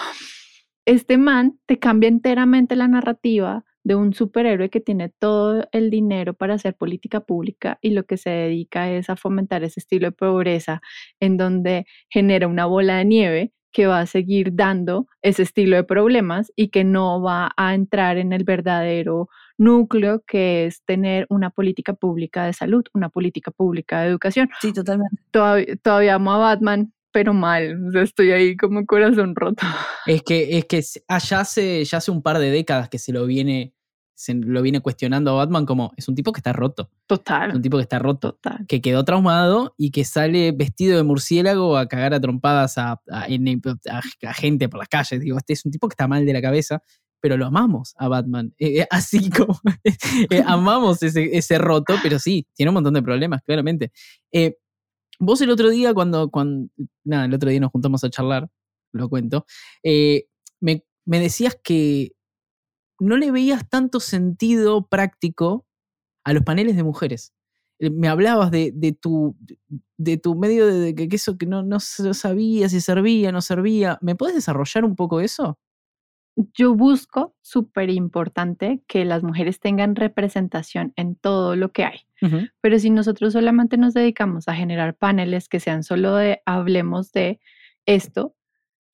[0.86, 6.34] este man te cambia enteramente la narrativa de un superhéroe que tiene todo el dinero
[6.34, 10.12] para hacer política pública y lo que se dedica es a fomentar ese estilo de
[10.12, 10.80] pobreza
[11.20, 15.84] en donde genera una bola de nieve que va a seguir dando ese estilo de
[15.84, 21.50] problemas y que no va a entrar en el verdadero núcleo que es tener una
[21.50, 24.48] política pública de salud, una política pública de educación.
[24.60, 25.16] Sí, totalmente.
[25.32, 29.66] Todavía, todavía amo a Batman, pero mal, estoy ahí como corazón roto.
[30.06, 33.26] Es que, es que allá hace, ya hace un par de décadas que se lo
[33.26, 33.73] viene,
[34.14, 36.90] se lo viene cuestionando a Batman como es un tipo que está roto.
[36.92, 38.32] Es Total, un tipo que está roto.
[38.34, 38.64] total.
[38.68, 43.26] que quedó traumado y que sale vestido de murciélago a cagar a trompadas a, a-
[43.28, 45.20] en- a- a gente por las calles.
[45.20, 46.80] Digo, este es un tipo que está mal de la cabeza,
[47.20, 48.54] pero lo amamos a Batman.
[48.60, 49.58] Eh, así como
[50.30, 53.90] eh, amamos ese, ese roto, pero sí, tiene un montón de problemas, claramente.
[54.32, 54.56] Eh,
[55.18, 56.68] vos el otro día, cuando, cuando.
[57.04, 58.48] Nada, el otro día nos juntamos a charlar,
[58.92, 59.44] lo cuento.
[60.60, 62.12] me, me decías que
[63.00, 65.66] no le veías tanto sentido práctico
[66.24, 67.32] a los paneles de mujeres.
[67.78, 69.36] Eh, Me hablabas de, de tu,
[69.96, 73.98] de tu medio de, que, eso que no, no sabía si servía, no servía.
[74.00, 75.58] ¿Me puedes desarrollar un poco eso?
[76.52, 82.00] Yo busco, súper importante, que las mujeres tengan representación en todo lo que hay.
[82.62, 87.38] Pero si nosotros solamente nos dedicamos a generar paneles que sean solo de hablemos de
[87.84, 88.34] esto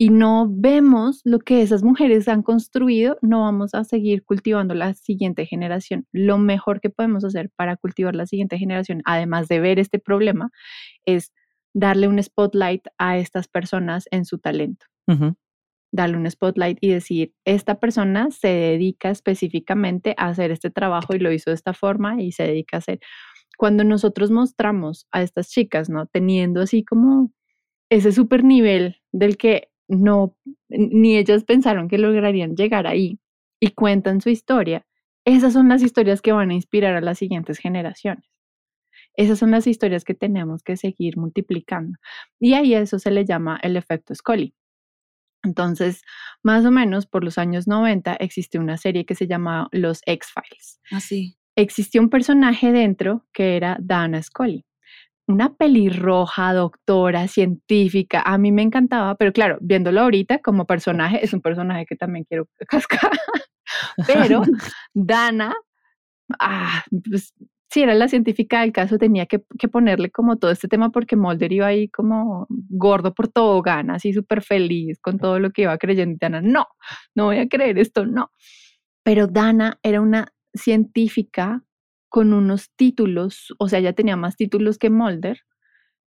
[0.01, 4.95] y no vemos lo que esas mujeres han construido, no vamos a seguir cultivando la
[4.95, 6.07] siguiente generación.
[6.11, 10.53] Lo mejor que podemos hacer para cultivar la siguiente generación, además de ver este problema,
[11.05, 11.35] es
[11.75, 14.87] darle un spotlight a estas personas en su talento
[15.93, 21.19] darle un spotlight y decir, esta persona se dedica específicamente a hacer este trabajo y
[21.19, 23.01] lo hizo de esta forma y se dedica a hacer.
[23.59, 26.07] Cuando nosotros mostramos a estas chicas, ¿no?
[26.07, 27.33] Teniendo así como
[27.91, 30.37] ese super nivel del que no,
[30.69, 33.19] ni ellas pensaron que lograrían llegar ahí
[33.61, 34.87] y cuentan su historia,
[35.25, 38.25] esas son las historias que van a inspirar a las siguientes generaciones.
[39.15, 41.99] Esas son las historias que tenemos que seguir multiplicando.
[42.39, 44.55] Y ahí a eso se le llama el efecto Scully.
[45.43, 46.03] Entonces,
[46.43, 50.81] más o menos por los años 90 existió una serie que se llamaba Los X-Files.
[50.91, 51.37] Así.
[51.57, 54.65] Existió un personaje dentro que era Dana Scully,
[55.31, 58.23] una pelirroja, doctora, científica.
[58.25, 62.25] A mí me encantaba, pero claro, viéndolo ahorita como personaje, es un personaje que también
[62.25, 63.11] quiero cascar.
[64.07, 64.43] Pero
[64.95, 65.55] Dana,
[66.39, 67.33] ah, pues
[67.71, 71.15] si era la científica del caso, tenía que, que ponerle como todo este tema porque
[71.17, 75.63] Mulder iba ahí como gordo por todo, gana, así súper feliz con todo lo que
[75.63, 76.19] iba creyendo.
[76.21, 76.67] Dana, no,
[77.15, 78.33] no voy a creer esto, no.
[79.05, 81.63] Pero Dana era una científica
[82.11, 85.41] con unos títulos, o sea, ella tenía más títulos que Mulder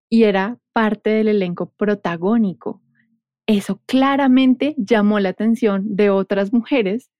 [0.09, 2.83] y era parte del elenco protagónico.
[3.47, 7.11] Eso claramente llamó la atención de otras mujeres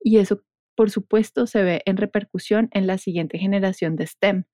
[0.00, 0.42] y eso,
[0.76, 4.44] por supuesto, se ve en repercusión en la siguiente generación de STEM.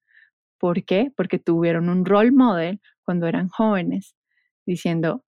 [0.58, 1.12] ¿Por qué?
[1.16, 4.16] Porque tuvieron un role model cuando eran jóvenes
[4.66, 5.24] diciendo,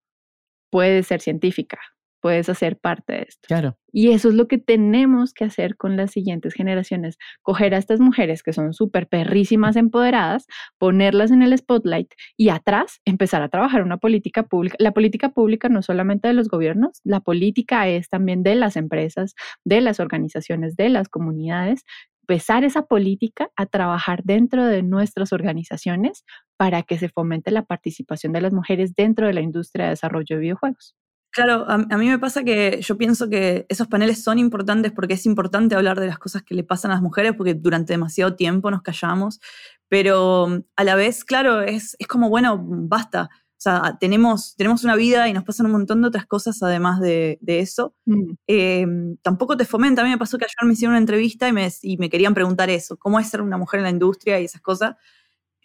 [0.70, 1.78] puedes ser científica,
[2.20, 3.46] puedes hacer parte de esto.
[3.46, 3.76] Claro.
[3.92, 7.16] Y eso es lo que tenemos que hacer con las siguientes generaciones.
[7.42, 10.46] Coger a estas mujeres que son súper perrísimas, empoderadas,
[10.78, 14.76] ponerlas en el spotlight y atrás empezar a trabajar una política pública.
[14.78, 19.34] La política pública no solamente de los gobiernos, la política es también de las empresas,
[19.64, 21.84] de las organizaciones, de las comunidades,
[22.28, 26.24] empezar esa política a trabajar dentro de nuestras organizaciones
[26.58, 30.36] para que se fomente la participación de las mujeres dentro de la industria de desarrollo
[30.36, 30.94] de videojuegos.
[31.38, 35.24] Claro, a, mí me pasa que yo pienso que esos paneles son importantes porque es
[35.24, 38.72] importante hablar de las cosas que le pasan a las mujeres porque durante demasiado tiempo
[38.72, 39.40] nos callamos,
[39.88, 43.28] pero a la vez, claro, es, es como, bueno, basta.
[43.32, 47.00] O sea, tenemos, tenemos una vida y nos pasan un montón de otras cosas además
[47.00, 47.94] de, eso.
[48.06, 48.32] Mm.
[48.48, 50.02] Em, tampoco te fomenta.
[50.02, 52.34] A mí me pasó que ayer me hicieron una entrevista y me, y me querían
[52.34, 54.96] preguntar eso, cómo es ser una mujer en la industria y esas cosas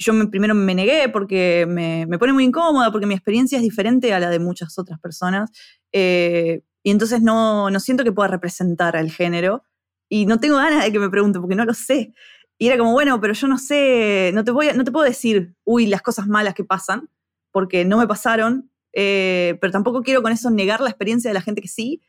[0.04, 4.20] yo primero me negué porque me, pone muy incómoda, porque mi experiencia es diferente a
[4.20, 5.52] la de muchas otras personas.
[5.92, 9.64] Eh, y entonces no, no siento que pueda representar al género.
[10.10, 12.14] Y no tengo ganas de que me pregunten porque no lo sé.
[12.58, 15.56] Y era como, bueno, pero yo no sé, no te, voy no te puedo decir,
[15.64, 17.10] uy, las cosas malas que pasan,
[17.52, 21.42] porque no me pasaron, eh, pero tampoco quiero con eso negar la experiencia de la
[21.42, 22.02] gente que sí.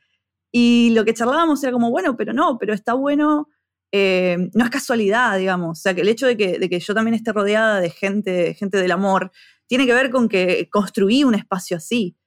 [0.51, 3.49] Y lo que charlábamos era como, bueno, pero no, pero está bueno
[3.97, 5.79] eh, no es casualidad, digamos.
[5.79, 8.91] O sea, que el hecho de que, yo también esté rodeada de gente, gente del
[8.91, 9.31] amor,
[9.67, 12.17] tiene que ver con que construí un espacio así.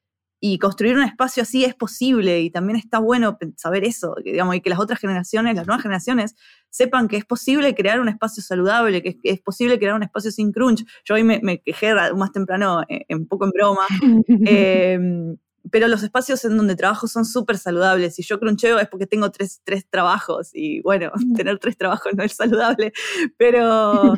[0.41, 4.61] Y construir un espacio así es posible y también está bueno saber eso, digamos, y
[4.61, 6.37] que las otras generaciones, las nuevas generaciones,
[6.71, 10.53] sepan que es posible crear un espacio saludable, que es, posible crear un espacio sin
[10.53, 10.87] crunch.
[11.05, 13.87] Yo hoy me, quejé más temprano, eh, un poco en broma,
[14.47, 15.37] eh,
[15.71, 18.15] pero los espacios en donde trabajo son súper saludables.
[18.15, 22.33] Si yo cruncheo es porque tengo tres, trabajos y bueno, tener tres trabajos no es
[22.33, 22.93] saludable,
[23.37, 24.15] pero,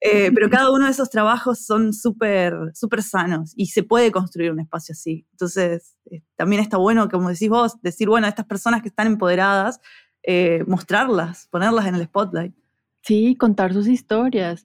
[0.00, 4.52] eh, pero cada uno de esos trabajos son súper súper sanos y se puede construir
[4.52, 5.26] un espacio así.
[5.32, 9.80] Entonces, eh, también está bueno, como decís vos, decir, bueno, estas personas que están empoderadas,
[10.22, 12.54] eh, mostrarlas, ponerlas en el spotlight.
[13.02, 14.64] Sí, contar sus historias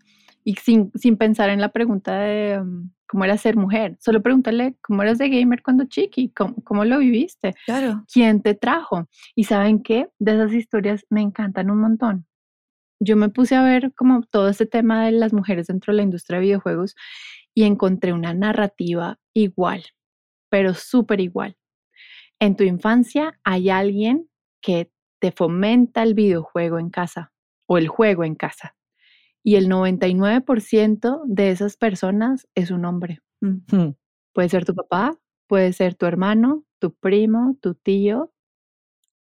[0.50, 2.60] y sin, sin pensar en la pregunta de...
[2.60, 3.98] Um, cómo era ser mujer.
[4.00, 8.06] Solo pregúntale cómo eras de gamer cuando chiqui, cómo, cómo lo viviste, claro.
[8.14, 9.10] quién te trajo.
[9.34, 12.28] Y saben qué, de esas historias me encantan un montón.
[13.00, 16.04] Yo me puse a ver como todo este tema de las mujeres dentro de la
[16.04, 16.96] industria de videojuegos
[17.56, 19.84] y encontré una narrativa igual,
[20.50, 21.58] pero súper igual.
[22.40, 24.30] En tu infancia hay alguien
[24.62, 27.34] que te fomenta el videojuego en casa
[27.68, 28.76] o el juego en casa
[29.50, 33.24] y el 99% de esas personas es un hombre.
[34.32, 38.32] Puede ser tu papá, puede ser tu hermano, tu primo, tu tío,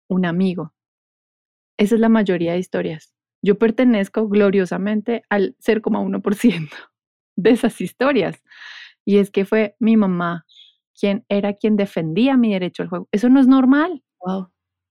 [0.07, 0.75] un amigo.
[1.79, 3.15] Esa es la mayoría de historias.
[3.41, 6.69] Yo pertenezco gloriosamente al 0,1%
[7.35, 8.43] de esas historias.
[9.05, 10.45] Y es que fue mi mamá
[10.93, 13.09] quien era quien defendía mi derecho al juego.
[13.11, 14.03] Eso no es normal.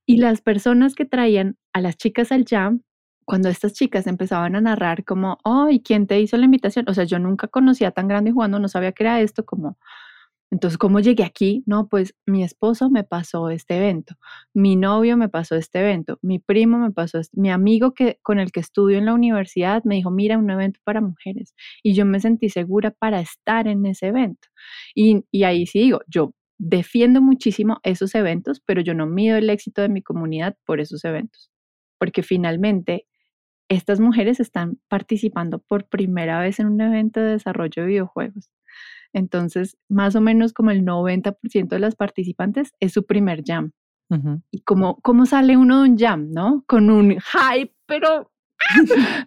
[0.04, 2.82] Y las personas que traían a las chicas al jam
[3.28, 6.86] cuando estas chicas empezaban a narrar como, ay, ¿quién te hizo la invitación?
[6.88, 9.76] O sea, yo nunca conocía tan grande jugando, no sabía que era esto, como,
[10.50, 11.62] entonces, ¿cómo llegué aquí?
[11.66, 14.14] No, pues mi esposo me pasó este evento,
[14.54, 18.38] mi novio me pasó este evento, mi primo me pasó, este, mi amigo que, con
[18.38, 21.54] el que estudio en la universidad me dijo, mira, un evento para mujeres.
[21.82, 24.48] Y yo me sentí segura para estar en ese evento.
[24.94, 29.50] Y, y ahí sí digo, yo defiendo muchísimo esos eventos, pero yo no mido el
[29.50, 31.50] éxito de mi comunidad por esos eventos,
[31.98, 33.07] porque finalmente
[33.68, 38.50] estas mujeres están participando por primera vez en un evento de desarrollo de videojuegos.
[39.12, 43.72] Entonces, más o menos como el 90% de las participantes es su primer jam.
[44.50, 46.64] Y como, ¿cómo sale uno de un jam, no?
[46.66, 48.30] Con un hype, pero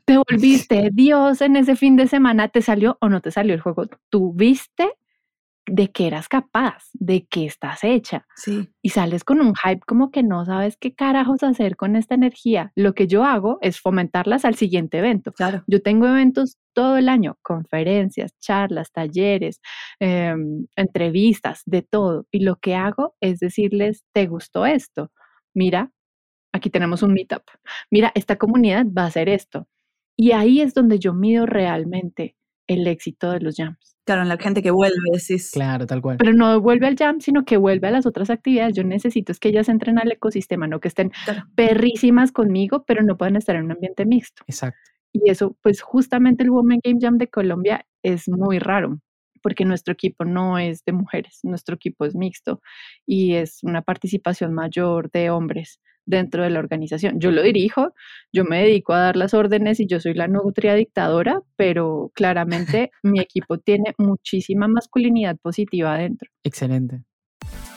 [0.05, 3.61] te volviste Dios en ese fin de semana, ¿te salió o no te salió el
[3.61, 3.85] juego?
[4.09, 4.91] ¿Tú viste
[5.67, 8.25] de qué eras capaz, de qué estás hecha.
[8.35, 8.69] Sí.
[8.81, 12.71] Y sales con un hype como que no sabes qué carajos hacer con esta energía.
[12.75, 15.31] Lo que yo hago es fomentarlas al siguiente evento.
[15.31, 15.63] Claro.
[15.67, 19.61] Yo tengo eventos todo el año, conferencias, charlas, talleres,
[19.99, 22.25] em, entrevistas, de todo.
[22.31, 25.11] Y lo que hago es decirles, ¿te gustó esto?
[25.53, 25.91] Mira,
[26.53, 27.43] aquí tenemos un meetup.
[27.91, 29.67] Mira, esta comunidad va a hacer esto.
[30.17, 32.35] Y ahí es donde yo mido realmente
[32.67, 33.97] el éxito de los jams.
[34.11, 35.51] Claro, en la gente que vuelve, decís.
[35.53, 36.17] Claro, tal cual.
[36.17, 38.75] Pero no vuelve al jam, sino que vuelve a las otras actividades.
[38.75, 41.13] Yo necesito es que ellas entren al ecosistema, no que estén
[41.55, 44.43] perrísimas conmigo, pero no pueden estar en un ambiente mixto.
[44.47, 44.77] Exacto.
[45.13, 48.99] Y eso, pues justamente el Women Game Jam de Colombia es muy raro,
[49.41, 52.61] porque nuestro equipo no es de mujeres, nuestro equipo es mixto
[53.05, 57.19] y es una participación mayor de hombres dentro de la organización.
[57.19, 57.93] Yo lo dirijo,
[58.31, 62.91] yo me dedico a dar las órdenes y yo soy la nutria dictadora, pero claramente
[63.03, 66.29] mi equipo tiene muchísima masculinidad positiva adentro.
[66.43, 67.03] Excelente.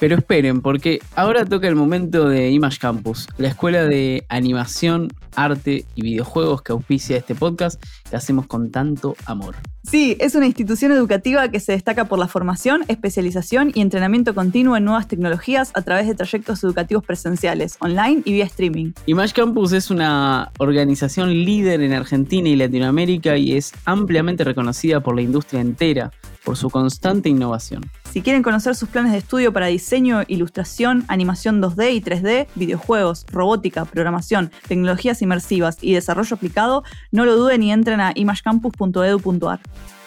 [0.01, 5.85] Pero esperen, porque ahora toca el momento de Image Campus, la escuela de animación, arte
[5.95, 9.57] y videojuegos que auspicia este podcast que hacemos con tanto amor.
[9.83, 14.77] Sí, es una institución educativa que se destaca por la formación, especialización y entrenamiento continuo
[14.77, 18.93] en nuevas tecnologías a través de trayectos educativos presenciales, online y vía streaming.
[19.07, 25.17] Image Campus es una organización líder en Argentina y Latinoamérica y es ampliamente reconocida por
[25.17, 26.11] la industria entera
[26.45, 27.91] por su constante innovación.
[28.11, 33.27] Si quieren conocer sus planes de estudio para diseño, ilustración, animación 2D y 3D, videojuegos,
[33.33, 39.61] robótica, programación, tecnologías inmersivas y desarrollo aplicado, no lo duden y entren a imagecampus.edu.ar.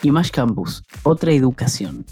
[0.04, 2.06] Image Campus, otra educación.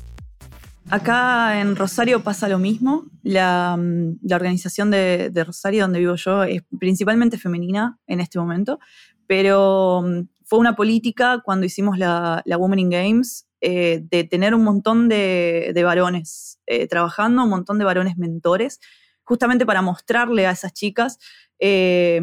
[0.89, 3.05] Acá en Rosario pasa lo mismo.
[3.23, 8.37] La, mm, la organización de, de, Rosario, donde vivo yo, es principalmente femenina en este
[8.37, 8.79] momento,
[9.25, 14.53] pero mm, fue una política cuando hicimos la, la Women in Games eh, de tener
[14.53, 18.79] un montón de, de varones eh, trabajando, un montón de varones mentores,
[19.23, 21.17] justamente para mostrarle a esas chicas
[21.59, 22.21] eh,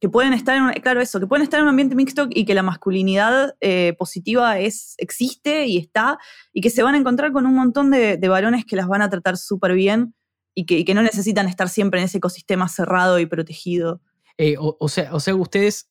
[0.00, 2.44] que pueden estar en un, claro eso, que pueden estar en un ambiente mixto y
[2.44, 6.18] que la masculinidad eh, positiva es, existe y está,
[6.52, 9.02] y que se van a encontrar con un montón de, de varones que las van
[9.02, 10.14] a tratar súper bien
[10.54, 14.00] y que, y que, no necesitan estar siempre en ese ecosistema cerrado y protegido.
[14.38, 15.90] Eh, o, o, sea, o sea, ustedes,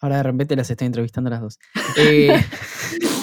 [0.00, 1.58] ahora de repente las estoy entrevistando a las dos.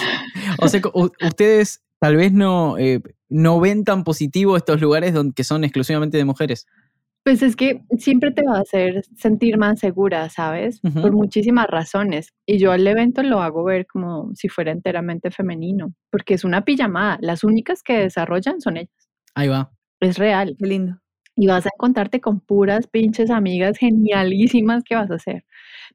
[0.60, 5.44] O sea, ustedes tal vez no, eh, no ven tan positivo estos lugares donde, que
[5.44, 6.68] son exclusivamente de mujeres.
[7.24, 10.80] Pues es que siempre te va a hacer sentir más segura, ¿sabes?
[10.84, 11.02] Uh -huh.
[11.02, 12.34] Por muchísimas razones.
[12.46, 16.64] Y yo al evento lo hago ver como si fuera enteramente femenino, porque es una
[16.64, 17.18] pijamada.
[17.22, 19.10] Las únicas que desarrollan son ellas.
[19.34, 19.72] Ahí va.
[20.00, 20.56] Es real.
[20.60, 21.00] Qué lindo.
[21.36, 25.46] Y vas a encontrarte con puras pinches amigas genialísimas que vas a hacer.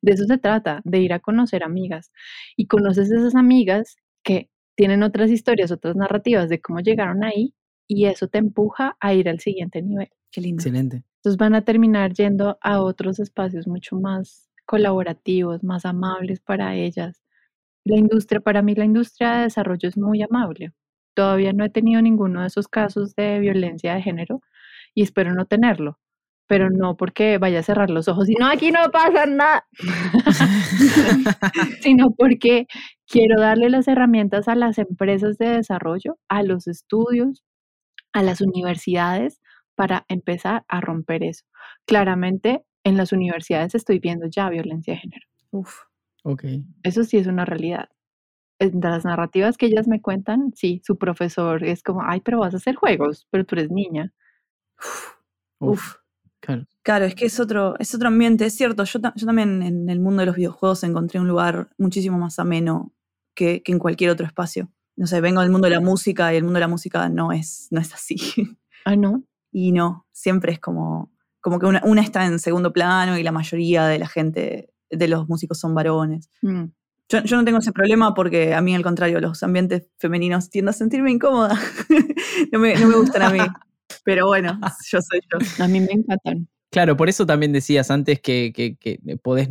[0.03, 2.11] De eso se trata, de ir a conocer amigas.
[2.57, 7.55] Y conoces esas amigas que tienen otras historias, otras narrativas de cómo llegaron ahí
[7.87, 10.09] y eso te empuja a ir al siguiente nivel.
[10.31, 10.61] Qué lindo.
[10.61, 11.05] Excelente.
[11.17, 17.23] Entonces van a terminar yendo a otros espacios mucho más colaborativos, más amables para ellas.
[17.85, 20.73] La industria, para mí la industria de desarrollo es muy amable.
[21.15, 24.41] Todavía no he tenido ninguno de esos casos de violencia de género
[24.95, 25.99] y espero no tenerlo,
[26.51, 29.65] pero no porque vaya a cerrar los ojos y no, aquí no pasa nada,
[31.81, 32.67] sino porque
[33.07, 37.45] quiero darle las herramientas a las empresas de desarrollo, a los estudios,
[38.13, 39.41] a las universidades
[39.77, 41.45] para empezar a romper eso.
[41.87, 45.27] Claramente, en las universidades estoy viendo ya violencia de género.
[45.53, 45.73] Uf.
[46.25, 46.47] Ok.
[46.83, 47.91] Eso sí es una realidad.
[48.59, 52.55] En las narrativas que ellas me cuentan, sí, su profesor es como, ay, pero vas
[52.55, 54.13] a hacer juegos, pero tú eres niña.
[55.61, 55.61] Uf.
[55.61, 56.00] Uf.
[56.83, 57.05] Claro.
[57.05, 58.85] es que es otro, es otro ambiente, es cierto.
[58.85, 62.93] Yo, yo, también en el mundo de los videojuegos encontré un lugar muchísimo más ameno
[63.35, 64.71] que, que en cualquier otro espacio.
[64.97, 67.33] No sé, vengo del mundo de la música y el mundo de la música no
[67.33, 68.17] es, no es así.
[68.87, 69.23] Ah, no.
[69.53, 71.13] Y no, siempre es como,
[71.43, 75.07] como que una, una, está en segundo plano y la mayoría de la gente, de
[75.07, 76.31] los músicos son varones.
[76.41, 76.65] Mm.
[77.11, 80.71] Yo, yo, no tengo ese problema porque a mí, al contrario, los ambientes femeninos tiendo
[80.71, 81.59] a sentirme incómoda.
[82.53, 83.39] no, me, no me gustan a mí.
[84.05, 84.59] Pero bueno,
[84.91, 85.65] yo soy yo.
[85.65, 86.49] A mí me encantan.
[86.71, 89.49] Claro, por eso también decías antes que, que, que podés,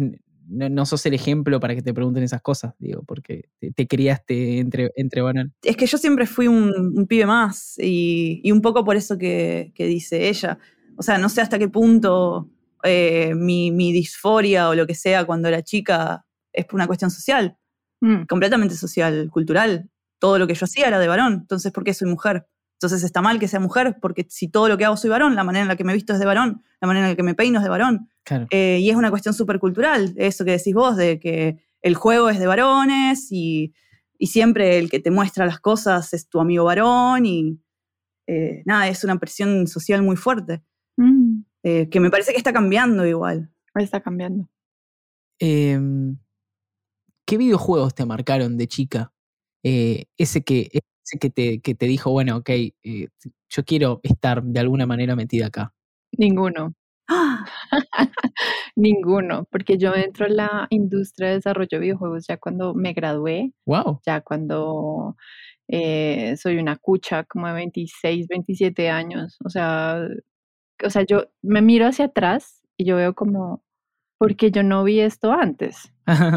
[0.47, 3.87] no, no, sos el ejemplo para que te pregunten esas cosas, digo, porque te, te
[3.87, 5.53] criaste entre, entre varones.
[5.61, 9.17] Es que yo siempre fui un, un pibe más y, y, un poco por eso
[9.17, 10.57] que, que, dice ella.
[10.95, 12.49] O sea, no sé hasta qué punto
[12.83, 17.11] eh, mi, mi, disforia o lo que sea cuando era chica es por una cuestión
[17.11, 17.57] social,
[17.99, 18.23] mm.
[18.23, 19.89] completamente social, cultural.
[20.19, 22.47] Todo lo que yo hacía era de varón, entonces ¿por qué soy mujer?
[22.79, 25.43] Entonces está mal que sea mujer, porque si todo lo que hago soy varón, la
[25.43, 27.35] manera en la que me visto es de varón, la manera en la que me
[27.35, 28.09] peino es de varón.
[28.23, 28.47] Claro.
[28.51, 32.29] Eh, y es una cuestión súper cultural, eso que decís vos, de que el juego
[32.29, 33.73] es de varones y,
[34.17, 37.59] y, siempre el que te muestra las cosas es tu amigo varón y
[38.27, 40.63] eh, nada, es una presión social muy fuerte,
[40.95, 41.41] mm.
[41.63, 43.51] eh, que me parece que está cambiando igual.
[43.75, 44.49] Está cambiando.
[45.39, 45.79] Eh,
[47.25, 49.13] ¿Qué videojuegos te marcaron de chica?
[49.63, 50.69] Eh, ese que
[51.17, 53.07] que te, que te dijo, bueno, ok, eh,
[53.49, 55.73] yo quiero estar de alguna manera metida acá?
[56.17, 56.73] Ninguno.
[58.75, 63.51] Ninguno, porque yo entro en la industria de desarrollo de videojuegos ya cuando me gradué.
[63.65, 64.01] Wow.
[64.05, 65.15] Ya cuando
[65.67, 69.37] eh, soy una cucha como de 26, 27 años.
[69.43, 70.07] O sea,
[70.83, 73.63] o sea, yo me miro hacia atrás y yo veo como,
[74.19, 75.91] porque yo no vi esto antes,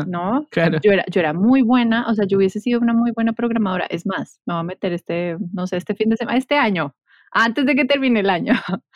[0.07, 0.47] ¿no?
[0.51, 0.79] claro.
[0.83, 3.85] Yo era, yo era muy buena, o sea, yo hubiese sido una muy buena programadora.
[3.91, 6.95] Es más, me voy a meter este, no sé, este fin de semana, este año,
[7.33, 8.55] antes de que termine el año,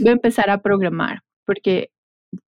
[0.00, 1.90] voy a empezar a programar, porque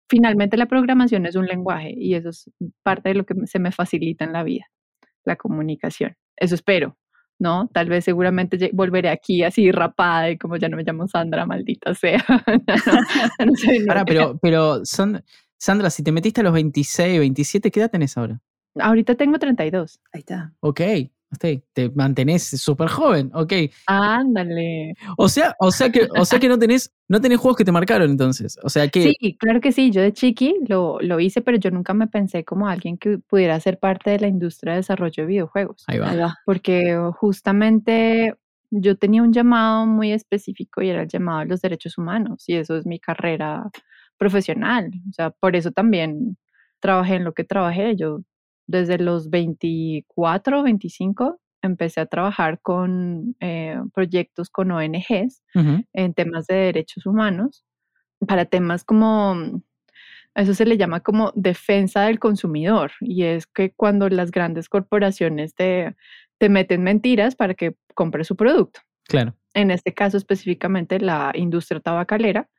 [0.09, 2.49] finalmente la programación es un lenguaje y eso es
[2.83, 4.65] parte de lo que se me facilita en la vida,
[5.25, 6.15] la comunicación.
[6.35, 6.97] Eso espero.
[7.39, 7.67] ¿no?
[7.73, 11.93] Tal vez seguramente volveré aquí así rapada y como ya no me llamo Sandra, maldita
[11.93, 12.23] sea.
[12.47, 15.23] No- no soy Ahora, pero, pero Sand-
[15.63, 18.41] Sandra, si te metiste a los 26, 27, ¿qué edad tenés ahora?
[18.77, 20.01] Ahorita tengo 32.
[20.11, 20.53] Ahí está.
[20.59, 20.81] Ok,
[21.39, 23.53] te mantenés súper joven, ok.
[23.87, 24.93] Ándale.
[25.15, 27.71] O sea, o sea que, o sea que no tenés, no tenés juegos que te
[27.71, 28.59] marcaron entonces.
[28.61, 29.89] O sea que, Sí, claro que sí.
[29.89, 33.57] Yo de chiqui lo, lo hice, pero yo nunca me pensé como alguien que pudiera
[33.61, 35.85] ser parte de la industria de desarrollo de videojuegos.
[35.87, 36.09] ahí va.
[36.09, 36.39] Ahí va.
[36.45, 38.35] Porque justamente
[38.69, 42.55] yo tenía un llamado muy específico y era el llamado a los derechos humanos y
[42.55, 43.71] eso es mi carrera
[44.23, 44.89] profesional.
[45.09, 46.37] O sea, por eso también
[46.79, 47.97] trabajé en lo que trabajé.
[47.97, 48.21] Yo
[48.67, 56.47] desde los 24, 25 empecé a trabajar con eh, proyectos con ONGs Ujú, en temas
[56.47, 57.65] de derechos humanos,
[58.25, 59.61] para temas como, mm,
[60.35, 65.53] eso se le llama como defensa del consumidor, y es que cuando las grandes corporaciones
[65.53, 65.95] te,
[66.37, 68.79] te meten mentiras para que compres su producto.
[69.05, 69.35] Claro.
[69.53, 72.49] En este caso específicamente la industria tabacalera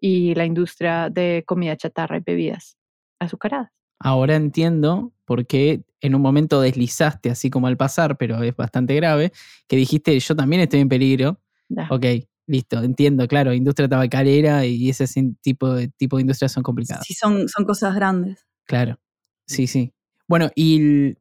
[0.00, 2.76] y la industria de comida chatarra y bebidas
[3.18, 3.70] azucaradas.
[3.98, 8.94] Ahora entiendo por qué en un momento deslizaste así como al pasar, pero es bastante
[8.94, 9.32] grave,
[9.66, 11.40] que dijiste yo también estoy en peligro.
[11.68, 11.88] Ya.
[11.90, 12.04] Ok,
[12.46, 15.06] listo, entiendo, claro, industria tabacalera y ese
[15.40, 17.04] tipo de, tipo de industrias son complicadas.
[17.06, 18.46] Sí, son, son cosas grandes.
[18.66, 19.00] Claro,
[19.46, 19.92] sí, sí.
[20.28, 21.18] Bueno, y el-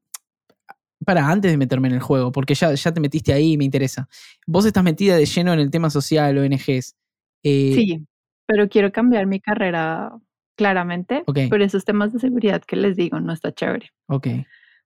[1.05, 3.65] para antes de meterme en el juego, porque ya, ya te metiste ahí y me
[3.65, 4.07] interesa.
[4.47, 6.95] Vos estás metida de lleno en el tema social, ONGs.
[7.43, 8.05] eh, Sí,
[8.45, 10.11] pero quiero cambiar mi carrera
[10.57, 11.39] claramente, Ok.
[11.49, 13.91] por esos temas de seguridad que les digo, no está chévere.
[14.07, 14.27] Ok.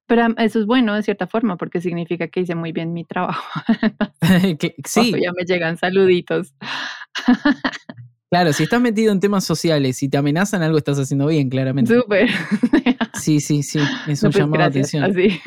[0.07, 3.43] Pero eso es bueno de cierta forma porque significa que hice muy bien mi trabajo.
[4.86, 6.53] Sí, ya me llegan saluditos.
[8.30, 11.93] claro, si estás metido en temas sociales y te amenazan, algo estás haciendo bien, claramente.
[11.93, 12.30] Súper.
[13.14, 15.03] Sí, sí, sí, es No, un pues, llamado de gracias, atención.
[15.03, 15.41] así.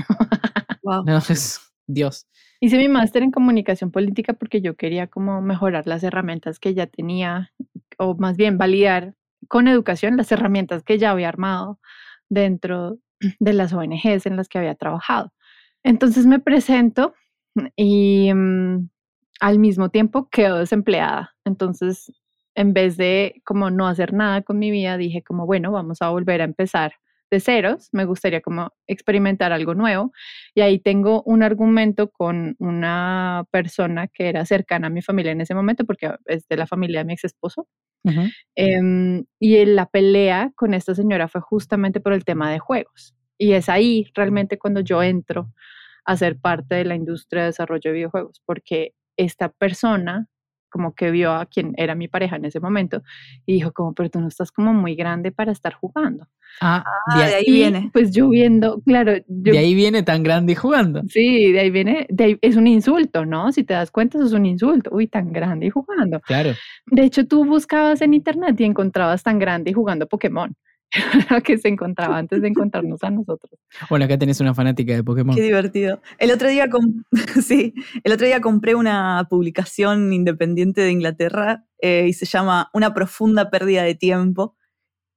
[0.82, 1.04] Wow.
[1.06, 2.26] No, es Dios.
[2.60, 6.86] Hice mi máster en comunicación política porque yo quería como mejorar las herramientas que ya
[6.86, 7.50] tenía,
[7.98, 9.14] o más bien validar
[9.48, 11.78] con educación las herramientas que ya había armado
[12.28, 12.98] dentro
[13.40, 15.32] de las ONGs en las que había trabajado.
[15.82, 17.14] Entonces me presento
[17.76, 18.88] y mm,
[19.40, 21.34] al mismo tiempo quedo desempleada.
[21.44, 22.12] Entonces,
[22.54, 26.10] en vez de como no hacer nada con mi vida, dije como, bueno, vamos a
[26.10, 26.94] volver a empezar
[27.32, 27.88] de ceros.
[27.92, 30.12] Me gustaría como experimentar algo nuevo.
[30.54, 35.40] Y ahí tengo un argumento con una persona que era cercana a mi familia en
[35.40, 37.66] ese momento, porque es de la familia de mi ex esposo.
[38.04, 38.22] Ujú.
[38.54, 43.14] Em, y la pelea con esta señora fue justamente por el tema de juegos.
[43.38, 45.52] Y es ahí realmente cuando yo entro
[46.04, 50.26] a ser parte de la industria de desarrollo de videojuegos, porque esta persona
[50.72, 53.02] como que vio a quien era mi pareja en ese momento
[53.46, 56.26] y dijo como, pero tú no estás como muy grande para estar jugando.
[56.60, 57.90] Ah, Ah, de, de ahí, ahí Y, viene.
[57.92, 61.02] Pues yo viendo, claro, yo de ahí viene tan grande y jugando.
[61.08, 63.52] Sí, de ahí viene, de ahí- es un insulto, ¿no?
[63.52, 64.90] Si te das cuenta, eso es un insulto.
[64.92, 66.20] Uy, tan grande y jugando.
[66.20, 66.52] Claro.
[66.86, 70.54] De hecho, tú buscabas en internet y encontrabas tan grande y jugando Pokémon.
[71.44, 73.58] Que se encontraba antes de encontrarnos a nosotros.
[73.88, 75.34] Bueno, acá tenés una fanática de Pokémon.
[75.34, 76.00] Qué divertido.
[76.18, 77.02] El otro día, com-
[77.42, 77.74] sí,
[78.04, 83.50] el otro día compré una publicación independiente de Inglaterra eh, y se llama Una profunda
[83.50, 84.56] pérdida de tiempo.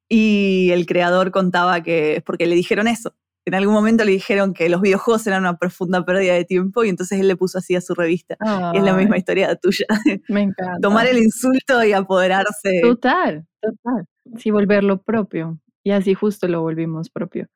[0.08, 3.16] Y el creador contaba que es porque le dijeron eso.
[3.48, 6.90] En algún momento le dijeron que los videojuegos eran una profunda pérdida de tiempo y
[6.90, 8.38] entonces él le puso así a su revista.
[8.74, 9.86] Y es la misma historia tuya.
[10.30, 10.80] Me encanta.
[10.82, 12.82] Tomar el insulto y apoderarse.
[12.82, 14.06] Total, total.
[14.38, 15.60] Sí, volverlo propio.
[15.86, 17.48] Y así justo lo volvimos propio.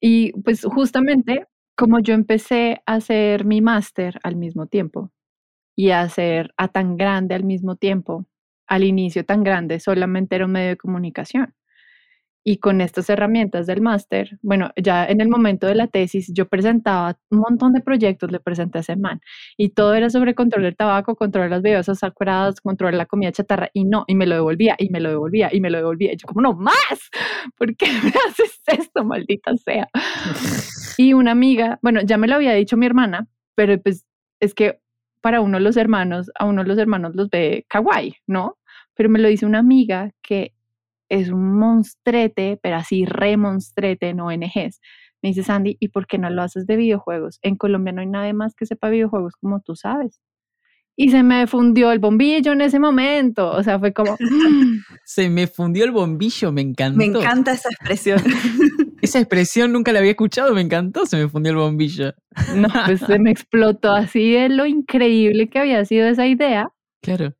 [0.00, 5.10] Y pues justamente como yo empecé a hacer mi máster al mismo tiempo
[5.76, 8.26] y a hacer a tan grande al mismo tiempo,
[8.68, 11.54] al inicio tan grande solamente era un medio de comunicación.
[12.44, 16.48] Y con estas herramientas del máster, bueno, ya en el momento de la tesis yo
[16.48, 19.20] presentaba un montón de proyectos, le presenté a ese man,
[19.56, 23.06] y todo era sobre control del tabaco, control de las bebidas azucaradas, control de la
[23.06, 25.78] comida chatarra, y no, y me lo devolvía, y me lo devolvía, y me lo
[25.78, 26.12] devolvía.
[26.12, 27.10] Y yo como, no más,
[27.56, 29.88] ¿por qué me haces esto, maldita sea?
[30.96, 34.04] Y una amiga, bueno, ya me lo había dicho mi hermana, pero pues
[34.40, 34.80] es que
[35.20, 38.58] para uno los hermanos, a uno los hermanos los ve kawaii, ¿no?
[38.94, 40.54] Pero me lo dice una amiga que
[41.12, 44.80] es un monstrete, pero así re monstrete en ONGs.
[45.22, 47.38] Me dice Sandy, ¿y por qué no lo haces de videojuegos?
[47.42, 50.20] En Colombia no hay nadie más que sepa videojuegos como tú sabes.
[50.96, 53.50] Y se me fundió el bombillo en ese momento.
[53.50, 54.18] O sea, fue como, "Mm,
[55.04, 56.98] Se me fundió el bombillo, me encantó.
[56.98, 58.18] Me encanta esa expresión.
[59.02, 62.12] Esa expresión nunca la había escuchado, me encantó, se me fundió el bombillo.
[62.54, 66.68] no, pues se me explotó así de lo increíble que había sido esa idea.
[67.02, 67.34] Claro.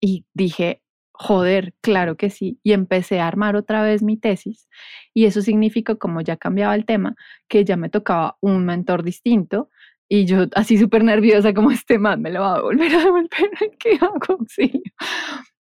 [0.00, 0.80] Y dije,
[1.18, 2.58] joder, claro que sí.
[2.62, 4.68] Y empecé a armar otra vez mi tesis.
[5.14, 7.14] Y eso significó, como ya cambiaba el tema,
[7.48, 9.68] que ya me tocaba un mentor distinto
[10.08, 13.28] Y yo así súper nerviosa, como este man me lo va a volver a devolver,
[13.78, 14.18] ¿qué hago?
[14.40, 14.80] Auxilio.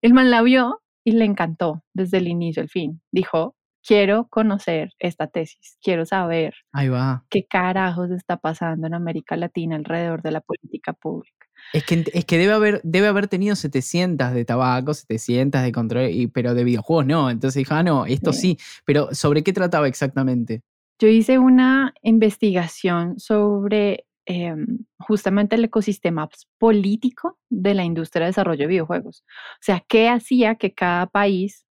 [0.01, 3.01] El man la vio y le encantó desde el inicio al fin.
[3.12, 3.56] Dijo,
[3.88, 7.26] quiero conocer esta tesis, quiero saber Ahí va.
[7.30, 11.47] qué carajos está pasando en América Latina alrededor de la política pública.
[11.74, 16.09] Es que, es que debe, haber, debe haber tenido 700 de tabaco, 700 de control,
[16.09, 17.30] y, pero de videojuegos no.
[17.30, 18.57] Entonces dije, ah, no, esto sí.
[18.86, 20.61] Pero ¿sobre qué trataba exactamente?
[20.99, 28.61] Yo hice una investigación sobre em, justamente el ecosistema político de la industria de desarrollo
[28.61, 29.24] de videojuegos.
[29.28, 31.64] O sea, qué hacía que cada país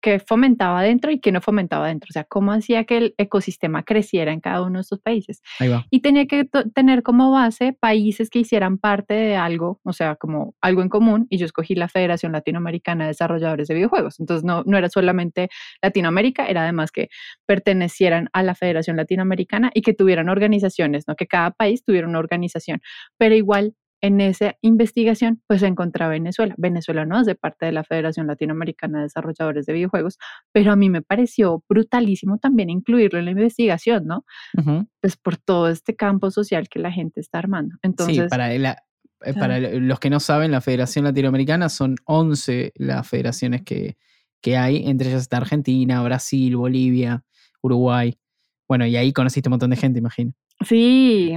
[0.00, 3.82] que fomentaba dentro y que no fomentaba dentro, o sea, cómo hacía que el ecosistema
[3.82, 5.42] creciera en cada uno de estos países.
[5.58, 5.86] Ahí va.
[5.90, 10.54] Y tenía que tener como base países que hicieran parte de algo, o sea, como
[10.60, 14.20] algo en común, y yo escogí la Federación Latinoamericana de Desarrolladores de Videojuegos.
[14.20, 15.48] Entonces, no, no era solamente
[15.82, 17.08] Latinoamérica, era además que
[17.46, 21.16] pertenecieran a la Federación Latinoamericana y que tuvieran organizaciones, ¿no?
[21.16, 22.80] Que cada país tuviera una organización,
[23.18, 26.54] pero igual en esa investigación, pues se encontraba Venezuela.
[26.56, 30.18] Venezuela no es de parte de la Federación Latinoamericana de Desarrolladores de Videojuegos,
[30.52, 34.24] pero a mí me pareció brutalísimo también incluirlo en la investigación, ¿no?
[35.00, 37.76] Pues por todo este campo social que la gente está armando.
[37.82, 43.06] Entonces, sí, para, eh, para los que no saben, la Federación Latinoamericana son 11 las
[43.06, 43.96] federaciones que,
[44.40, 47.22] que hay, entre ellas está Argentina, Brasil, Bolivia,
[47.60, 48.16] Uruguay.
[48.66, 50.32] Bueno, y ahí conociste un montón de gente, imagino.
[50.64, 51.34] Sí,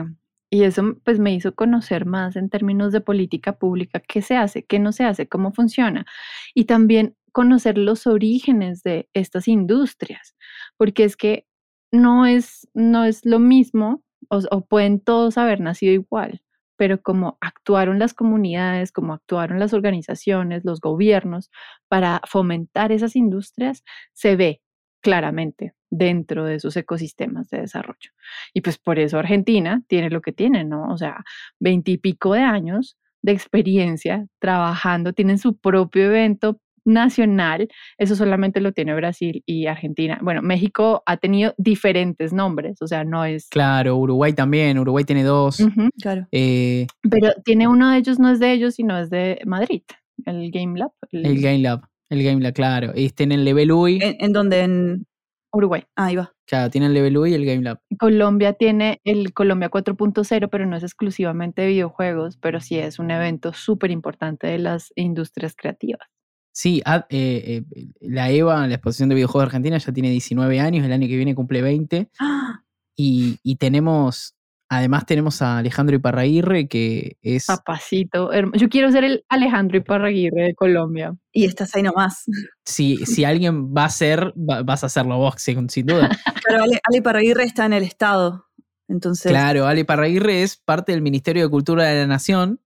[0.54, 4.64] y eso pues me hizo conocer más en términos de política pública, qué se hace,
[4.64, 6.06] qué no se hace, cómo funciona.
[6.54, 10.36] Y también conocer los orígenes de estas industrias,
[10.78, 11.48] porque es que
[11.92, 16.44] no es, no es lo mismo o, pueden todos haber nacido igual,
[16.78, 21.50] pero como actuaron las comunidades, como actuaron las organizaciones, los gobiernos
[21.88, 23.84] para fomentar esas industrias,
[24.14, 24.62] se ve
[25.02, 28.12] claramente dentro de esos ecosistemas de desarrollo.
[28.54, 30.92] Y pues por eso Argentina tiene lo que tiene, ¿no?
[30.92, 31.24] O sea,
[31.60, 38.94] veintipico de años de experiencia trabajando, tienen su propio evento nacional, eso solamente lo tiene
[38.94, 40.20] Brasil y Argentina.
[40.22, 43.48] Bueno, México ha tenido diferentes nombres, o sea, no es...
[43.48, 45.64] Claro, Uruguay también, Uruguay tiene dos.
[46.02, 46.28] claro.
[46.34, 49.84] Eh, Pero tiene uno de ellos, no es de ellos, sino es de Madrid,
[50.26, 50.92] el Game Lab.
[51.12, 51.84] El, Game Lab.
[52.10, 52.92] El Game Lab, claro.
[52.96, 54.00] Este en el Level UI.
[54.02, 55.06] ¿En, donde En
[55.54, 55.84] Uruguay.
[55.96, 56.34] Ah, ahí va.
[56.46, 57.80] Claro, tiene el Level UI y el Game Lab.
[58.00, 63.12] Colombia tiene el Colombia 4.0, pero no es exclusivamente de videojuegos, pero sí es un
[63.12, 66.08] evento súper importante de las industrias creativas.
[66.52, 70.60] Sí, ah, eh, eh, la EVA, la exposición de videojuegos de Argentina, ya tiene 19
[70.60, 72.10] años, el año que viene cumple 20.
[72.20, 72.60] ¡Ah!
[72.96, 74.36] Y, y, tenemos
[74.78, 77.46] Además tenemos a Alejandro Iparraguirre, que es...
[77.46, 78.32] Papacito.
[78.54, 81.16] Yo quiero ser el Alejandro Iparraguirre de Colombia.
[81.32, 82.26] Y estás ahí nomás.
[82.66, 86.10] Si, si alguien va a ser, vas a hacerlo vos, sin, duda.
[86.46, 88.48] Pero Ale, Ale Iparraguirre está en el Estado.
[88.88, 89.32] Entonces...
[89.32, 92.60] Claro, Ale Iparraguirre es parte del Ministerio de Cultura de la Nación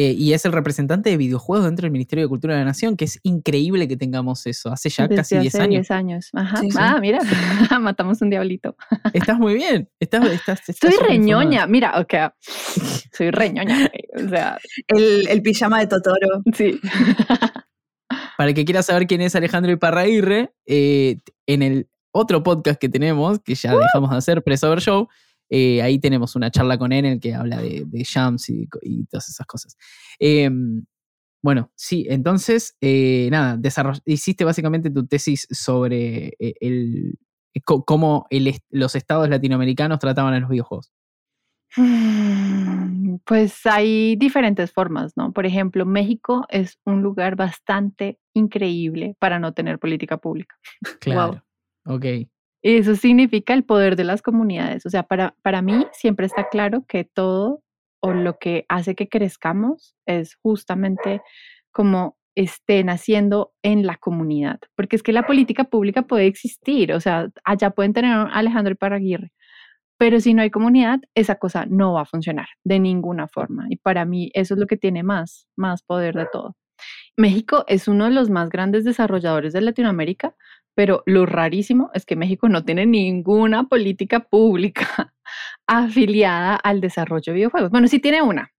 [0.00, 2.96] eh, y es el representante de videojuegos dentro del Ministerio de Cultura de la Nación,
[2.96, 4.70] que es increíble que tengamos eso.
[4.70, 5.70] Hace ya casi 10 años.
[5.70, 6.30] 10 años.
[6.34, 6.60] Ajá.
[6.78, 7.18] Ah, mira,
[7.80, 8.76] matamos un diablito.
[9.12, 9.88] Estás muy bien.
[9.98, 11.66] Estás, estás, Soy reñoña.
[11.66, 12.14] Mira, ok.
[13.12, 13.90] Soy reñoña.
[14.14, 14.58] O sea.
[14.86, 16.44] El, el pijama de Totoro.
[16.54, 16.80] Sí.
[18.38, 21.18] Para el que quiera saber quién es Alejandro Iparraguirre, eh,
[21.48, 25.08] en el otro podcast que tenemos, que ya dejamos de hacer, Presover Show,
[25.50, 28.66] eh, ahí tenemos una charla con él en el que habla de, jams y,
[29.10, 29.76] todas esas cosas.
[30.18, 30.84] Em,
[31.42, 33.58] bueno, sí, entonces, eh, nada,
[34.04, 37.18] hiciste básicamente tu tesis sobre eh, el,
[37.64, 38.26] cómo
[38.70, 40.92] los estados latinoamericanos trataban a los videojuegos.
[43.24, 45.32] Pues hay diferentes formas, ¿no?
[45.32, 50.56] Por ejemplo, México es un lugar bastante increíble para no tener política pública.
[51.00, 51.44] Claro.
[51.84, 52.04] Ok.
[52.62, 54.84] Eso significa el poder de las comunidades.
[54.86, 57.62] O sea, para, para mí siempre está claro que todo
[58.00, 61.20] o lo que hace que crezcamos es justamente
[61.72, 64.60] como estén haciendo en la comunidad.
[64.76, 68.76] Porque es que la política pública puede existir, o sea, allá pueden tener a Alejandro
[68.76, 69.32] Paraguirre,
[69.98, 73.66] pero si no hay comunidad, esa cosa no va a funcionar de ninguna forma.
[73.68, 76.56] Y para mí eso es lo que tiene más, más poder de todo.
[77.16, 80.36] México es uno de los más grandes desarrolladores de Latinoamérica,
[80.78, 85.12] pero lo rarísimo es que México no tiene ninguna política pública
[85.66, 87.72] afiliada al desarrollo de videojuegos.
[87.72, 88.52] Bueno, sí tiene una.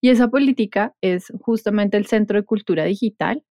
[0.00, 3.44] Y esa política es justamente el Centro de Cultura Digital,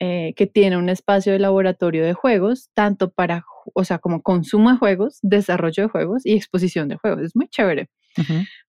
[0.00, 4.70] eh, que tiene un espacio de laboratorio de juegos, tanto para, o sea, como consumo
[4.70, 7.22] de juegos, desarrollo de juegos y exposición de juegos.
[7.22, 7.88] Es muy chévere.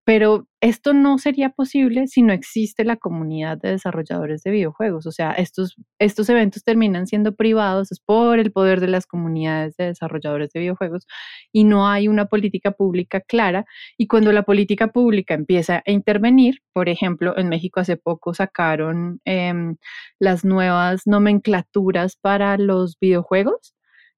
[0.05, 5.05] Pero esto no sería posible si no existe la comunidad de desarrolladores de videojuegos.
[5.05, 9.77] O sea, estos, estos eventos terminan siendo privados es por el poder de las comunidades
[9.77, 11.07] de desarrolladores de videojuegos
[11.53, 13.65] y no hay una política pública clara.
[13.97, 19.21] Y cuando la política pública empieza a intervenir, por ejemplo, en México hace poco sacaron
[19.25, 19.77] em,
[20.19, 23.73] las nuevas nomenclaturas para los videojuegos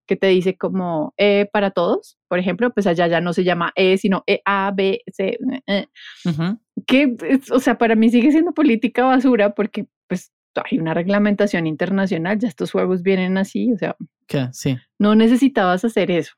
[0.06, 3.72] que te dice como E para todos, por ejemplo, pues allá ya no se llama
[3.76, 5.38] E, sino E, A, B, C,
[5.68, 5.88] e,
[6.86, 7.16] que,
[7.52, 12.48] o sea, para mí sigue siendo política basura porque pues hay una reglamentación internacional, ya
[12.48, 13.96] estos juegos vienen así, o sea,
[14.52, 14.78] sí.
[15.00, 16.34] no necesitabas hacer eso.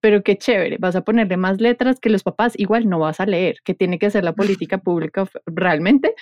[0.00, 3.26] Pero qué chévere, vas a ponerle más letras que los papás igual no vas a
[3.26, 6.14] leer, que tiene que hacer la política pública realmente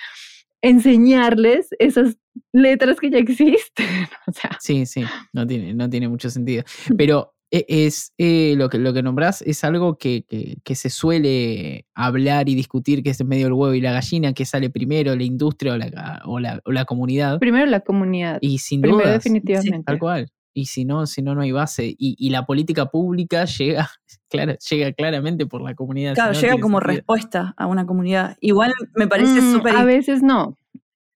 [0.68, 2.16] enseñarles esas
[2.52, 3.86] letras que ya existen.
[4.26, 4.50] O sea.
[4.60, 6.64] Sí, sí, no tiene, no tiene mucho sentido.
[6.96, 10.24] Pero e, es eh, lo, que, lo que nombrás es algo que,
[10.64, 14.44] que, se suele hablar y discutir, que es medio del huevo y la gallina, que
[14.44, 17.38] sale primero, la industria o la, o la, o la comunidad.
[17.38, 18.38] Primero la comunidad.
[18.40, 19.12] Y sin duda.
[19.12, 19.84] definitivamente.
[19.84, 20.28] tal cual.
[20.56, 21.84] Y si no, si no, no hay base.
[21.98, 23.90] Y, y la política pública llega,
[24.30, 26.14] claro, llega claramente por la comunidad.
[26.14, 28.38] Claro, llega como respuesta a una comunidad.
[28.40, 29.76] Igual me parece mm, súper...
[29.76, 30.56] A veces no,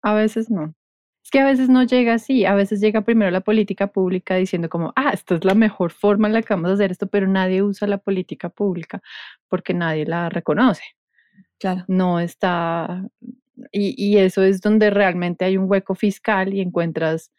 [0.03, 0.75] a veces no.
[1.25, 4.69] Es que a veces no llega así, a veces llega primero la política pública diciendo
[4.69, 7.27] como, ah, esta es la mejor forma en la que vamos a hacer esto, pero
[7.27, 9.01] nadie usa la política pública
[9.49, 10.83] porque nadie la reconoce.
[11.59, 11.85] Claro.
[11.89, 13.07] No está,
[13.73, 17.33] y, y eso es donde realmente hay un hueco fiscal y encuentras,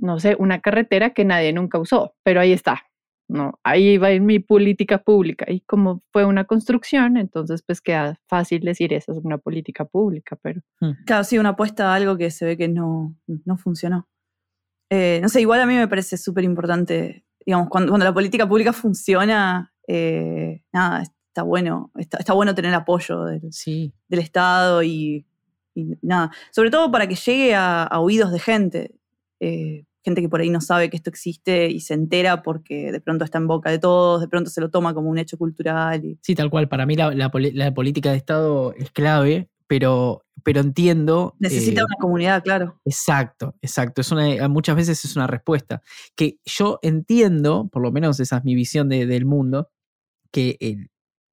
[0.00, 2.88] no sé, una carretera que nadie nunca usó, pero ahí está,
[3.28, 5.44] no, ahí va en mi política pública.
[5.48, 10.36] Y como fue una construcción, entonces pues queda fácil decir esa es una política pública,
[10.40, 10.62] pero...
[10.80, 10.92] Hmm.
[11.04, 14.08] Claro, sí, una apuesta a algo que se ve que no, no funcionó.
[14.90, 18.48] Eh, no sé, igual a mí me parece súper importante, digamos, cuando, cuando, la política
[18.48, 23.92] pública funciona, eh, nada, está bueno, está, bueno tener apoyo del, sí.
[24.08, 25.26] del Estado y,
[26.00, 28.94] nada, sobre todo para que llegue a, oídos de gente.
[29.40, 33.00] Eh, gente que por ahí no sabe que esto existe y se entera porque de
[33.00, 36.18] pronto está en boca de todos, de pronto se lo toma como un hecho cultural.
[36.22, 36.68] Sí, tal cual.
[36.68, 41.34] Para mí la, política de Estado es clave, pero, pero entiendo...
[41.38, 42.80] Necesita eh, una comunidad, claro.
[42.84, 44.00] Exacto, exacto.
[44.00, 45.82] Es una, muchas veces es una respuesta.
[46.14, 49.70] Que yo entiendo, por lo menos esa es mi visión del mundo,
[50.30, 50.90] que el,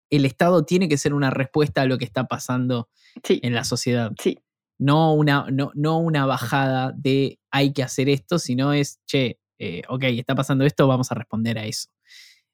[0.09, 2.89] el, Estado tiene que ser una respuesta a lo que está pasando
[3.27, 4.11] en la sociedad.
[4.19, 4.39] Sí
[4.77, 9.81] no una, no, no una bajada de hay que hacer esto, sino es, che, eh,
[9.87, 11.89] ok, está pasando esto, vamos a responder a eso.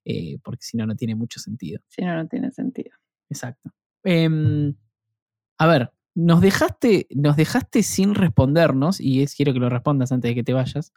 [0.06, 1.82] Eh, porque si no, no tiene mucho sentido.
[1.88, 2.92] Si no, no tiene sentido.
[3.30, 3.72] Exacto.
[4.04, 4.76] Em,
[5.58, 10.30] a ver, nos dejaste, nos dejaste sin respondernos, y es, quiero que lo respondas antes
[10.30, 10.92] de que te vayas.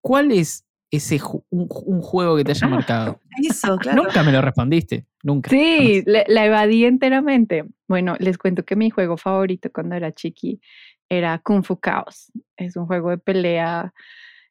[0.00, 0.63] ¿Cuál es
[0.96, 1.20] ese
[1.50, 3.20] un, juego que te haya ah, marcado?
[3.42, 4.02] Eso, claro.
[4.02, 5.50] Nunca me lo respondiste, nunca.
[5.50, 7.64] Sí, la evadí enteramente.
[7.88, 10.60] Bueno, les cuento que mi juego favorito cuando era chiqui
[11.08, 12.32] era Kung Fu Chaos.
[12.56, 13.92] Es un juego de pelea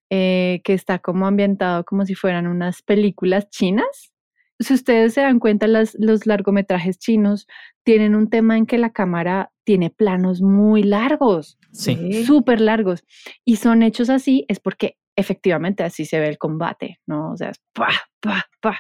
[0.10, 4.14] eh, que está como ambientado como si fueran unas películas chinas.
[4.60, 7.48] Si ustedes se dan cuenta, los largometrajes chinos
[7.84, 12.24] tienen un tema en que la cámara tiene planos muy largos, sí.
[12.26, 13.04] súper largos,
[13.44, 17.32] y son hechos así, es porque efectivamente así se ve el combate, ¿no?
[17.32, 17.90] O sea, es pa,
[18.20, 18.80] pa, pa.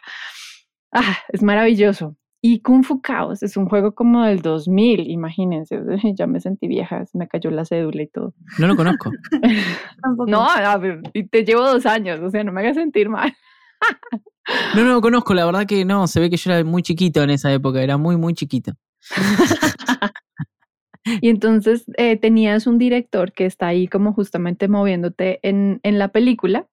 [0.92, 2.16] Ah, es maravilloso.
[2.46, 5.80] Y Kung Fu Chaos es un juego como del 2000, imagínense,
[6.18, 8.34] ya me sentí vieja, me cayó la cédula y todo.
[8.60, 9.12] No lo conozco.
[10.28, 10.48] no,
[11.32, 13.34] te llevo dos años, o sea, no me hagas sentir mal.
[14.76, 17.24] no, no lo conozco, la verdad que no, se ve que yo era muy chiquito
[17.24, 18.74] en esa época, era muy, muy chiquito.
[21.22, 26.10] y entonces eh, tenías un director que está ahí como justamente moviéndote en, en la
[26.10, 26.68] película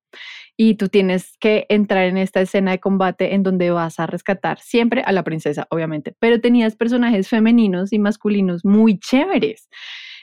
[0.56, 4.58] y tú tienes que entrar en esta escena de combate en donde vas a rescatar
[4.60, 9.68] siempre a la princesa, obviamente, pero tenías personajes femeninos y masculinos muy chéveres.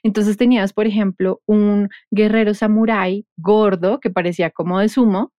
[0.03, 5.33] Entonces tenías, por ejemplo, un guerrero samurái gordo que parecía como de sumo,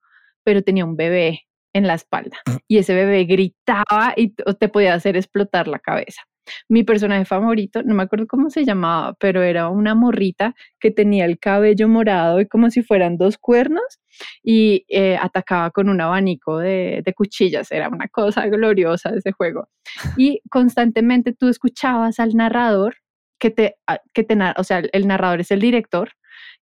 [0.44, 1.42] pero tenía un bebé
[1.74, 6.22] en la espalda y ese bebé gritaba y te podía hacer explotar la cabeza.
[6.68, 11.24] Mi personaje favorito, no me acuerdo cómo se llamaba, pero era una morrita que tenía
[11.24, 14.00] el cabello morado y como si fueran dos cuernos
[14.42, 17.70] y eh, atacaba con un abanico de, cuchillas.
[17.72, 19.68] Era una cosa gloriosa ese juego.
[20.16, 22.96] Y constantemente tú escuchabas al narrador
[23.38, 23.76] que te,
[24.12, 26.10] que te, o sea, el narrador es el director,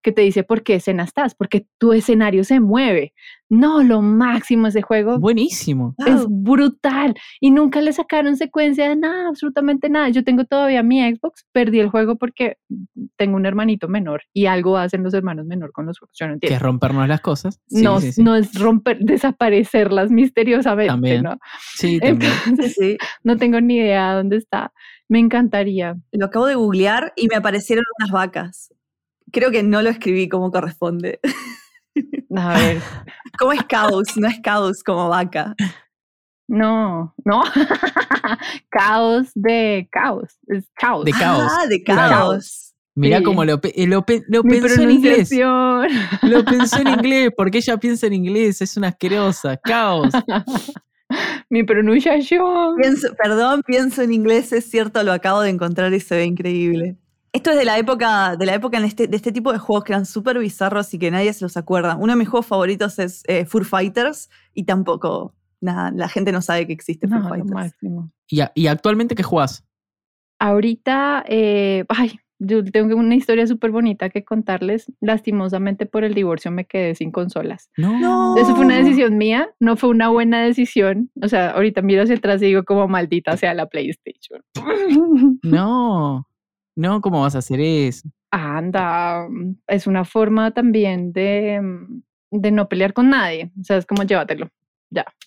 [0.03, 3.13] que te dice por qué escena estás, porque tu escenario se mueve.
[3.49, 5.19] No, lo máximo ese juego.
[5.19, 5.95] Buenísimo.
[6.05, 7.15] Es brutal.
[7.41, 10.09] Y nunca le sacaron secuencia de nada, absolutamente nada.
[10.09, 12.59] Yo tengo todavía mi Xbox, perdí el juego porque
[13.17, 16.17] tengo un hermanito menor y algo hacen los hermanos menor con los juegos.
[16.19, 16.51] Yo no entiendo.
[16.51, 17.61] Que es rompernos las cosas.
[17.71, 21.23] no, no es romper, desaparecerlas misteriosamente, también.
[21.23, 21.39] ¿no?
[21.75, 22.33] Sí, también.
[22.75, 22.99] Sí.
[23.23, 24.73] no tengo ni idea dónde está.
[25.09, 25.97] Me encantaría.
[26.11, 28.75] Lo acabo de googlear y me aparecieron unas vacas.
[29.31, 31.21] Creo que no lo escribí como corresponde.
[32.53, 32.81] A ver.
[33.39, 34.17] ¿Cómo es caos?
[34.17, 35.55] No es caos como vaca.
[36.49, 37.43] No, no.
[38.71, 40.37] caos de caos.
[40.47, 41.05] Es caos.
[41.05, 41.51] De caos.
[41.59, 42.15] Ah, de Claro.
[42.15, 42.75] caos.
[42.95, 43.25] Mirá Sí.
[43.25, 45.31] cómo lo, lo, lo pensó en inglés.
[46.23, 49.57] Lo pensó en inglés, porque ella piensa en inglés, es una asquerosa.
[49.59, 50.13] Caos.
[51.51, 52.77] Mi pronunciación.
[52.77, 56.97] Pienso, perdón, pienso en inglés, es cierto, lo acabo de encontrar y se ve increíble.
[57.37, 59.85] Esto es de la época, de la época en este, de este tipo de juegos
[59.85, 61.97] que eran súper bizarros y que nadie se los acuerda.
[61.97, 66.41] Uno de mis juegos favoritos es eh, Fur Fighters y tampoco, nada, la gente no
[66.43, 67.51] sabe que existe No, Fur Fighters.
[67.53, 68.11] máximo.
[68.29, 69.65] ¿Y, a- y actualmente qué jugás?
[70.39, 74.93] Ahorita, eh, ay, yo tengo una historia súper bonita que contarles.
[75.01, 77.71] Lastimosamente por el divorcio me quedé sin consolas.
[77.79, 77.99] No.
[77.99, 78.37] No.
[78.37, 81.11] Eso fue una decisión mía, no fue una buena decisión.
[81.23, 84.43] O sea, ahorita miro hacia atrás y digo como maldita sea la PlayStation.
[85.43, 86.27] No.
[86.77, 88.09] No, ¿cómo vas a hacer eso?
[88.31, 93.51] Anda, mm, es una forma también de, mm, de no pelear con nadie.
[93.61, 94.49] O sea, es como llévatelo.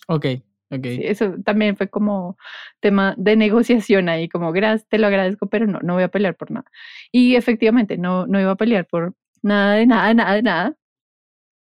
[0.08, 0.26] Ok,
[0.72, 0.84] ok.
[0.84, 2.38] Sí, eso también fue como
[2.80, 6.36] tema de negociación ahí, como gracias, te lo agradezco, pero no, no voy a pelear
[6.36, 6.66] por nada.
[7.12, 10.76] Y efectivamente, no, no iba a pelear por nada, de nada, de nada, de nada.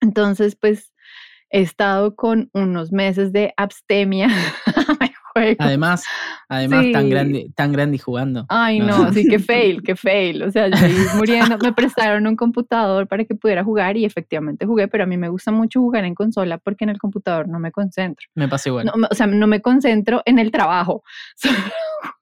[0.01, 0.93] Entonces, pues
[1.49, 4.27] he estado con unos meses de abstemia.
[5.38, 5.55] juego.
[5.59, 6.03] Además,
[6.49, 8.45] además tan grande, tan grande y jugando.
[8.49, 9.05] Ay, No.
[9.05, 10.43] no, sí, que fail, que fail.
[10.43, 14.65] O sea, yo ahí muriendo, me prestaron un computador para que pudiera jugar y efectivamente
[14.65, 17.59] jugué, pero a mí me gusta mucho jugar en consola porque en el computador no
[17.59, 18.27] me concentro.
[18.35, 18.85] Me pasa igual.
[18.85, 21.03] No, o sea, no me concentro en el trabajo.
[21.35, 21.55] Solo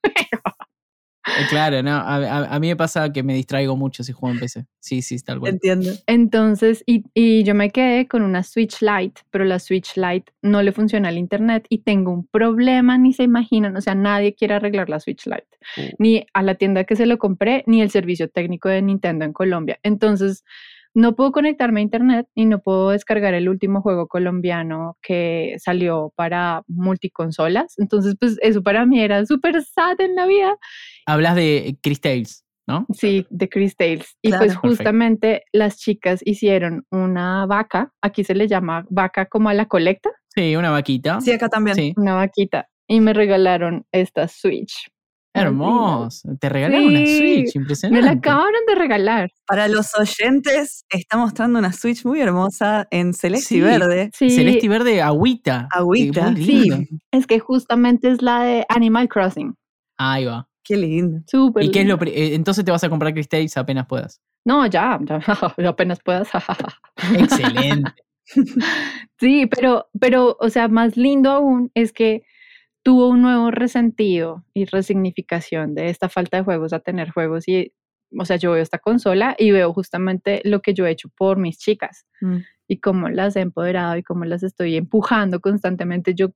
[0.02, 0.55] juego.
[1.28, 1.92] Eh, Claro, no.
[1.92, 4.66] A, a- a mí me pasa que me distraigo mucho si juego en PC.
[4.80, 5.54] Sí, sí, tal cual.
[5.54, 5.92] Entiendo.
[6.06, 10.62] Entonces, y, y yo me quedé con una Switch Lite, pero la Switch Lite no
[10.62, 14.54] le funciona al internet y tengo un problema, ni se imaginan, o sea, nadie quiere
[14.54, 15.48] arreglar la Switch Lite,
[15.78, 15.82] Uh.
[15.98, 19.34] ni a la tienda que se lo compré, ni el servicio técnico de Nintendo en
[19.34, 19.80] Colombia.
[19.82, 20.44] Entonces,
[20.96, 26.12] no puedo conectarme a internet y no puedo descargar el último juego colombiano que salió
[26.16, 27.76] para multiconsolas.
[27.78, 30.58] Entonces, pues eso para mí era súper sad en la vida.
[31.06, 32.86] Hablas de Chris Tales, ¿no?
[32.94, 34.16] Sí, de Chris Tales.
[34.22, 34.46] Y Claro.
[34.46, 34.68] pues Perfecto.
[34.70, 40.10] justamente las chicas hicieron una vaca, aquí se le llama vaca como a la colecta,
[40.38, 41.22] Sí, una vaquita.
[41.22, 41.76] Sí, acá también.
[41.78, 41.94] Sí.
[41.96, 44.90] una vaquita, y me regalaron esta Switch.
[45.36, 46.30] Hermoso.
[46.40, 48.06] Te regalaron una Switch, Me impresionante.
[48.06, 49.32] la acabaron de regalar.
[49.46, 53.58] Para los oyentes, está mostrando una Switch muy hermosa en celeste Sí.
[53.58, 54.10] y verde.
[54.14, 55.68] Sí, Celeste y verde, agüita.
[55.72, 56.32] Agüita.
[56.32, 56.70] Muy Sí.
[56.70, 56.78] lindo.
[57.12, 59.54] es que justamente es la de Animal Crossing.
[59.98, 60.48] Ahí va.
[60.64, 61.20] Qué lindo.
[61.28, 64.20] Súper ¿Y qué es lo eh, entonces te vas a comprar Chris Tales apenas puedas.
[64.46, 65.20] No, ya, ya,
[65.70, 66.30] apenas puedas.
[67.18, 67.92] Excelente.
[69.20, 72.24] Sí, pero, pero, o sea, más lindo aún es que
[72.86, 77.74] tuvo un nuevo resentido y resignificación de esta falta de juegos a tener juegos y,
[78.18, 81.40] o sea, yo veo esta consola y veo justamente lo que yo he hecho por
[81.40, 82.38] mis chicas Mm.
[82.70, 86.16] y cómo las he empoderado y cómo las estoy empujando constantemente.
[86.16, 86.30] Yo,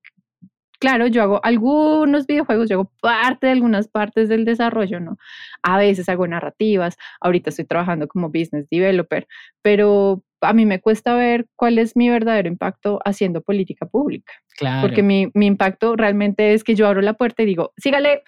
[0.79, 5.17] claro, yo hago algunos videojuegos, yo hago parte de algunas partes del desarrollo, ¿no?
[5.63, 9.27] A veces hago narrativas, ahorita estoy trabajando como business developer,
[9.61, 14.81] pero a mí me cuesta ver cuál es mi verdadero impacto haciendo política pública, Claro.
[14.87, 18.23] porque mi, mi impacto realmente es que yo abro la puerta y digo, sígale,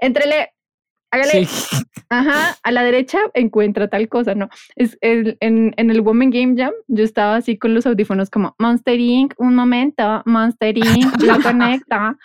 [0.00, 0.50] entrele,
[1.10, 1.76] hágale, Sí.
[2.10, 4.48] ajá, a la derecha encuentra tal cosa, ¿no?
[4.76, 8.54] Es el- en, en el Woman Game Jam, yo estaba así con los audífonos como
[8.58, 12.16] Monster Inc., un momento, Monster Inc., lo conecta.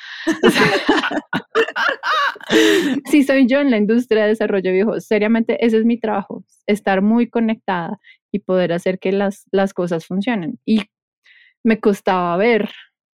[3.06, 5.06] Sí, soy yo en la industria de desarrollo de videojuegos.
[5.06, 8.00] Seriamente, ese es mi trabajo, estar muy conectada
[8.32, 10.60] y poder hacer que las, las cosas funcionen.
[10.66, 10.84] Y
[11.64, 12.70] me costaba ver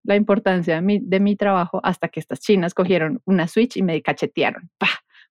[0.04, 3.82] la importancia de mi, de mi trabajo hasta que estas chinas cogieron una Switch y
[3.82, 4.70] me cachetearon,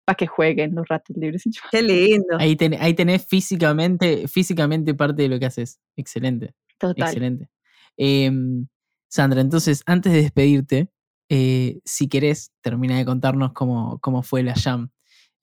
[0.05, 1.43] para que jueguen los ratos libres.
[1.71, 2.37] Qué lindo.
[2.39, 5.81] Ahí, ten- ahí tenés físicamente, físicamente parte de lo que haces.
[5.97, 7.09] Excelente, Total.
[7.09, 7.49] excelente.
[7.97, 8.67] Em,
[9.09, 10.89] Sandra, entonces, antes de despedirte,
[11.29, 14.91] eh, si querés, termina de contarnos cómo, cómo fue la Jam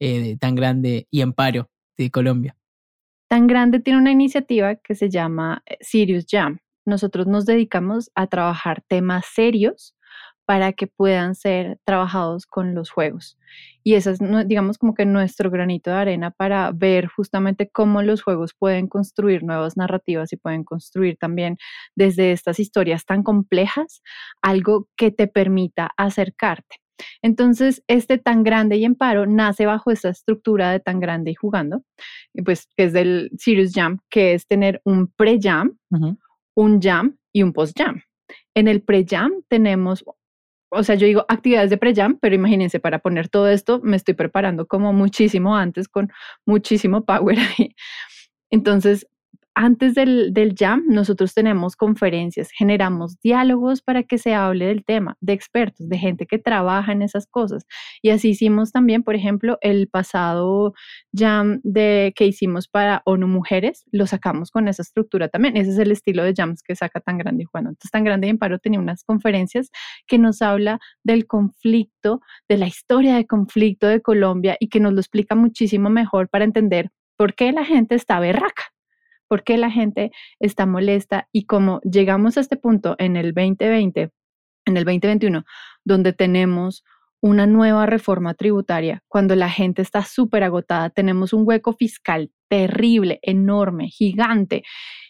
[0.00, 2.56] eh, de tan grande y amparo de Colombia.
[3.28, 6.58] Tan Grande tiene una iniciativa que se llama eh, Sirius Jam.
[6.84, 9.94] Nosotros nos dedicamos a trabajar temas serios
[10.50, 13.38] para que puedan ser trabajados con los juegos.
[13.84, 18.20] Y eso es, digamos, como que nuestro granito de arena para ver justamente cómo los
[18.20, 21.56] juegos pueden construir nuevas narrativas y pueden construir también
[21.94, 24.02] desde estas historias tan complejas
[24.42, 26.78] algo que te permita acercarte.
[27.22, 31.36] Entonces, este tan grande y en paro nace bajo esta estructura de tan grande y
[31.36, 31.84] jugando,
[32.44, 35.78] pues que es del Serious Jam, que es tener un pre-jam,
[36.56, 38.02] un jam y un post-jam.
[38.56, 40.04] En el pre-jam tenemos
[40.70, 44.14] o sea, yo digo actividades de pre-jam, pero imagínense, para poner todo esto me estoy
[44.14, 46.12] preparando como muchísimo antes con
[46.46, 47.74] muchísimo power ahí.
[48.50, 49.06] Entonces,
[49.54, 55.32] antes del, jam, nosotros tenemos conferencias, generamos diálogos para que se hable del tema, de
[55.32, 57.66] expertos, de gente que trabaja en esas cosas.
[58.02, 60.74] Y así hicimos también, por ejemplo, el pasado
[61.12, 65.56] jam de, que hicimos para ONU Mujeres, lo sacamos con esa estructura también.
[65.56, 67.66] Ese es el estilo de jams que saca Tan Grande Juan.
[67.66, 69.70] Entonces, Tan Grande y Amparo tenía unas conferencias
[70.06, 74.92] que nos habla del conflicto, de la historia de conflicto de Colombia y que nos
[74.92, 78.72] lo explica muchísimo mejor para entender por qué la gente está berraca
[79.30, 80.10] por qué la gente
[80.40, 84.10] está molesta y como llegamos a este punto en el 2020,
[84.66, 85.44] en el 2021,
[85.84, 86.82] donde tenemos
[87.20, 93.20] una nueva reforma tributaria, cuando la gente está súper agotada, tenemos un hueco fiscal terrible,
[93.22, 94.64] enorme, gigante,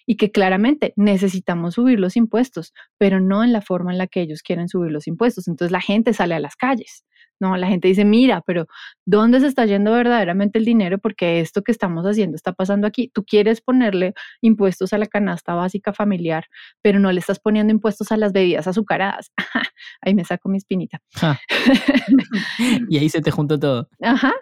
[0.04, 4.20] y que claramente necesitamos subir los impuestos, pero no en la forma en la que
[4.20, 5.48] ellos quieren subir los impuestos.
[5.48, 7.06] Entonces la gente sale a las calles.
[7.40, 8.66] No, la gente dice, mira, pero
[9.06, 10.98] ¿dónde se está yendo verdaderamente el dinero?
[10.98, 13.10] Porque esto que estamos haciendo está pasando aquí.
[13.12, 16.44] Tú quieres ponerle impuestos a la canasta básica familiar,
[16.82, 19.32] pero no le estás poniendo impuestos a las bebidas azucaradas.
[20.02, 21.00] ahí me saco mi espinita.
[22.88, 23.88] y ahí se te juntó todo.
[24.02, 24.34] Ajá,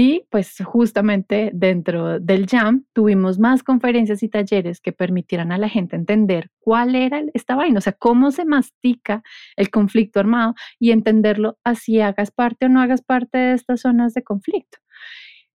[0.00, 5.68] y pues justamente dentro del Jam tuvimos más conferencias y talleres que permitieran a la
[5.68, 9.24] gente entender cuál era esta vaina, o sea, cómo se mastica
[9.56, 14.14] el conflicto armado y entenderlo así hagas parte o no hagas parte de estas zonas
[14.14, 14.78] de conflicto.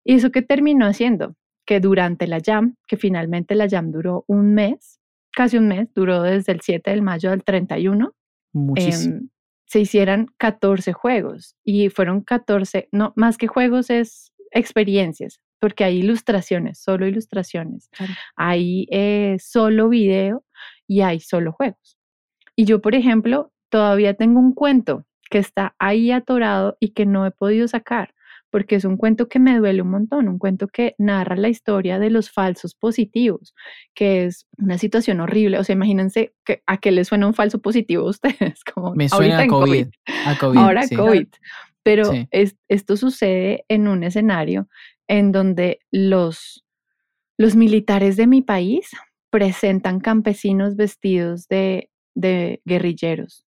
[0.04, 4.52] Y eso que terminó haciendo, que durante la Jam, que finalmente la Jam duró un
[4.52, 5.00] mes,
[5.32, 8.14] casi un mes, duró desde el 7 de mayo del 31.
[8.52, 9.14] Muchísimo.
[9.14, 9.28] Em,
[9.66, 15.98] se hicieran 14 juegos y fueron 14, no, más que juegos es experiencias, porque hay
[15.98, 17.90] ilustraciones, solo ilustraciones,
[18.36, 20.44] hay eh, solo video
[20.86, 21.98] y hay solo juegos.
[22.56, 27.26] Y yo, por ejemplo, todavía tengo un cuento que está ahí atorado y que no
[27.26, 28.14] he podido sacar,
[28.50, 31.98] porque es un cuento que me duele un montón, un cuento que narra la historia
[31.98, 33.52] de los falsos positivos,
[33.94, 35.58] que es una situación horrible.
[35.58, 38.62] O sea, imagínense que, a qué les suena un falso positivo a ustedes.
[38.62, 39.88] Como, me suena a COVID,
[40.56, 41.26] Ahora COVID.
[41.84, 44.68] Pero esto sucede en un escenario
[45.06, 46.64] en donde los,
[47.38, 48.90] los militares de mi país
[49.30, 53.46] presentan campesinos vestidos de, de guerrilleros,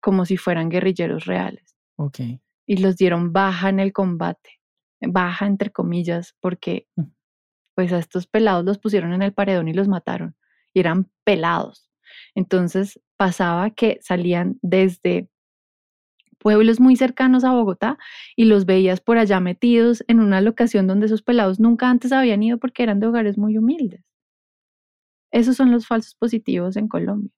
[0.00, 1.76] como si fueran guerrilleros reales.
[1.96, 2.40] Okay.
[2.66, 4.60] Y los dieron baja en el combate,
[5.00, 7.02] baja entre comillas, porque mm.
[7.74, 10.36] pues a estos pelados los pusieron en el paredón y los mataron.
[10.72, 11.90] Y eran pelados.
[12.36, 15.28] Entonces pasaba que salían desde
[16.46, 17.98] pueblos muy cercanos a Bogotá
[18.36, 22.40] y los veías por allá metidos en una locación donde esos pelados nunca antes habían
[22.40, 24.04] ido porque eran de hogares muy humildes.
[25.32, 27.32] Esos son los falsos positivos en Colombia.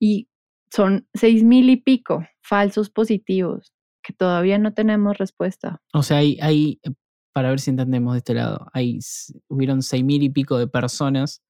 [0.00, 0.30] Y
[0.72, 5.82] son seis mil y pico falsos positivos que todavía no tenemos respuesta.
[5.92, 6.80] O sea, hay, hay
[7.34, 9.00] para ver si entendemos de este lado, hay,
[9.48, 11.42] hubieron seis mil y pico de personas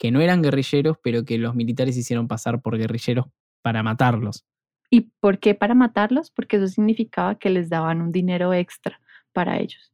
[0.00, 3.26] que no eran guerrilleros, pero que los militares hicieron pasar por guerrilleros
[3.62, 4.44] para matarlos.
[4.90, 6.30] ¿Y por qué para matarlos?
[6.30, 9.00] Porque eso significaba que les daban un dinero extra
[9.32, 9.92] para ellos.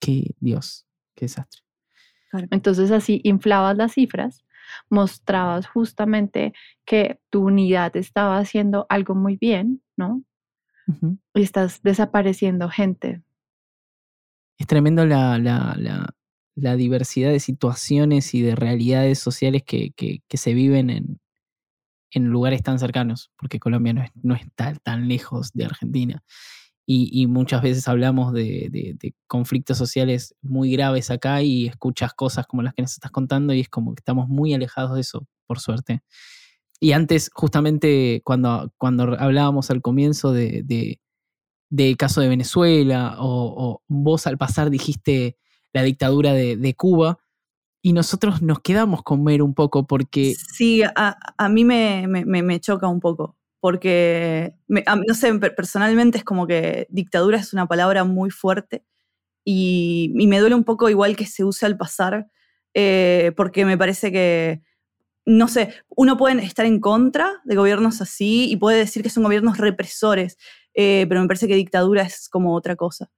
[0.00, 0.86] Qué Dios,
[1.16, 1.62] qué desastre.
[2.50, 4.44] Entonces así inflabas las cifras,
[4.88, 6.52] mostrabas justamente
[6.84, 10.22] que tu unidad estaba haciendo algo muy bien, ¿no?
[11.34, 13.22] Y estás desapareciendo gente.
[14.58, 15.76] Es tremendo la, la,
[16.54, 21.20] la, diversidad de situaciones y de realidades sociales que, que, que se viven en,
[22.16, 26.24] en lugares tan cercanos, porque Colombia no, está tan lejos de Argentina.
[26.88, 28.96] Y, muchas veces hablamos de,
[29.26, 33.60] conflictos sociales muy graves acá y escuchas cosas como las que nos estás contando y
[33.60, 36.00] es como que estamos muy alejados de eso, por suerte.
[36.80, 40.98] Y antes, justamente cuando, cuando hablábamos al comienzo de,
[41.68, 45.36] del caso de Venezuela, o, vos al pasar dijiste
[45.74, 47.18] la dictadura de, Cuba,
[47.86, 50.34] y nosotros nos quedamos con ver un poco porque...
[50.34, 56.88] Sí, a, mí me, me, choca un poco, porque, no sé, personalmente es como que
[56.90, 58.84] dictadura es una palabra muy fuerte
[59.44, 62.26] y, me duele un poco igual que se use al pasar,
[62.74, 64.62] eh, porque me parece que
[65.24, 69.22] no sé, uno puede estar en contra de gobiernos así y puede decir que son
[69.22, 70.38] gobiernos represores,
[70.74, 73.12] eh, pero me parece que dictadura es como otra cosa.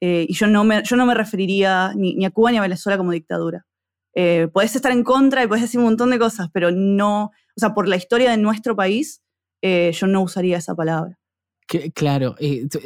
[0.00, 2.96] Eh, y yo no, me, yo no me referiría ni, a Cuba ni a Venezuela
[2.96, 3.66] como dictadura.
[4.14, 7.30] Eh, puedes estar en contra y puedes decir un montón de cosas, pero no, o
[7.56, 9.20] sea, por la historia de nuestro país,
[9.62, 11.18] yo no usaría esa palabra.
[11.94, 12.36] claro,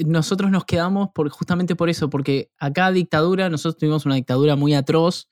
[0.07, 4.75] nosotros nos quedamos por, justamente por eso, porque acá dictadura, nosotros tuvimos una dictadura muy
[4.75, 5.29] atroz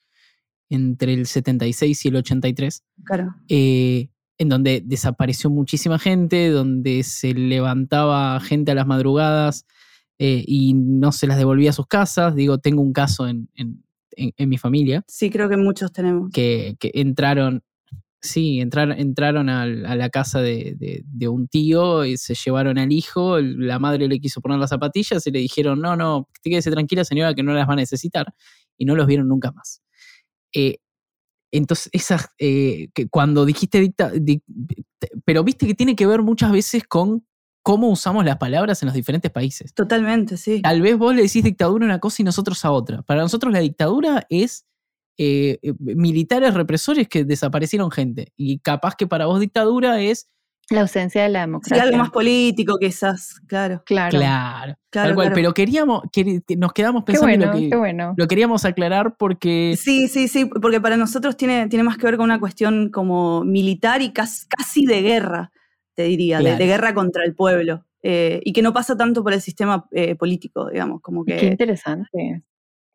[0.69, 2.83] entre el 76 y el 83.
[3.05, 3.35] Claro
[4.37, 9.65] en donde desapareció muchísima gente, donde se levantaba gente a las madrugadas
[10.19, 12.35] eh, y no se las devolvía a sus casas.
[12.35, 13.49] Digo, tengo un caso en,
[14.37, 15.03] mi familia.
[15.07, 16.31] Sí, creo que muchos tenemos.
[16.31, 17.63] Que, entraron,
[18.21, 23.79] sí, entraron, entraron a, la casa de, un tío y se llevaron al hijo, la
[23.79, 27.43] madre le quiso poner las zapatillas y le dijeron, no, no, quédese tranquila señora que
[27.43, 28.33] no las va a necesitar
[28.77, 29.81] y no los vieron nunca más.
[30.53, 30.77] Eh,
[31.51, 34.11] entonces, esas, eh, que cuando dijiste dicta,
[35.25, 37.25] pero viste que tiene que ver muchas veces con
[37.67, 39.73] cómo usamos las palabras en los diferentes países.
[39.73, 40.61] Totalmente, sí.
[40.61, 43.01] Tal vez vos le decís dictadura a una cosa y nosotros a otra.
[43.01, 44.65] Para nosotros la dictadura es
[45.17, 48.31] eh, eh, militares represores que desaparecieron gente.
[48.37, 50.29] Y capaz que para vos dictadura es
[50.69, 51.75] la ausencia de la democracia.
[51.75, 53.83] Sí, algo más político quizás, claro.
[53.85, 54.17] Claro.
[54.17, 54.77] Claro.
[54.89, 56.03] claro, cual, Pero queríamos,
[56.57, 58.13] nos quedamos pensando lo que bueno.
[58.15, 59.75] lo queríamos aclarar porque.
[59.77, 63.43] Sí, sí, sí, porque para nosotros tiene, tiene más que ver con una cuestión como
[63.43, 65.51] militar y casi, de guerra,
[65.97, 67.83] te diría, de, guerra contra el pueblo.
[68.03, 71.37] Eh, y que no pasa tanto por el sistema eh, político, digamos, como que.
[71.37, 72.43] Qué interesante.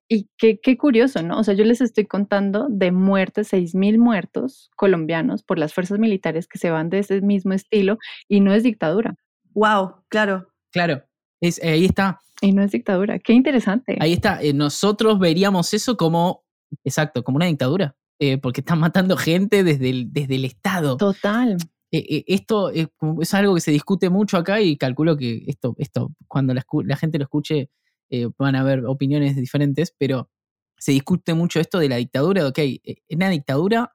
[0.09, 1.39] Y qué, qué, curioso, ¿no?
[1.39, 6.47] O sea, yo les estoy contando de muertes, 6.000 muertos colombianos por las fuerzas militares
[6.47, 7.99] que se van de ese mismo estilo
[8.29, 9.17] y no es dictadura.
[9.55, 10.49] Wow, claro.
[10.71, 11.03] Claro,
[11.41, 12.21] es, eh, ahí está.
[12.41, 13.97] Y no es dictadura, qué interesante.
[14.01, 16.45] Ahí está, eh, nosotros veríamos eso como,
[16.85, 20.97] exacto, como una dictadura, eh, porque están matando gente desde el, desde el Estado.
[20.97, 21.57] Total.
[21.93, 22.89] Esto es,
[23.21, 26.97] es, algo que se discute mucho acá y calculo que esto, esto cuando la, la
[26.97, 27.71] gente lo escuche
[28.11, 30.31] eh, van a haber opiniones diferentes, pero
[30.79, 33.95] se discute mucho esto de la dictadura, ok, en eh, la dictadura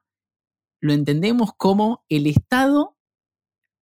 [0.80, 2.96] lo entendemos como el Estado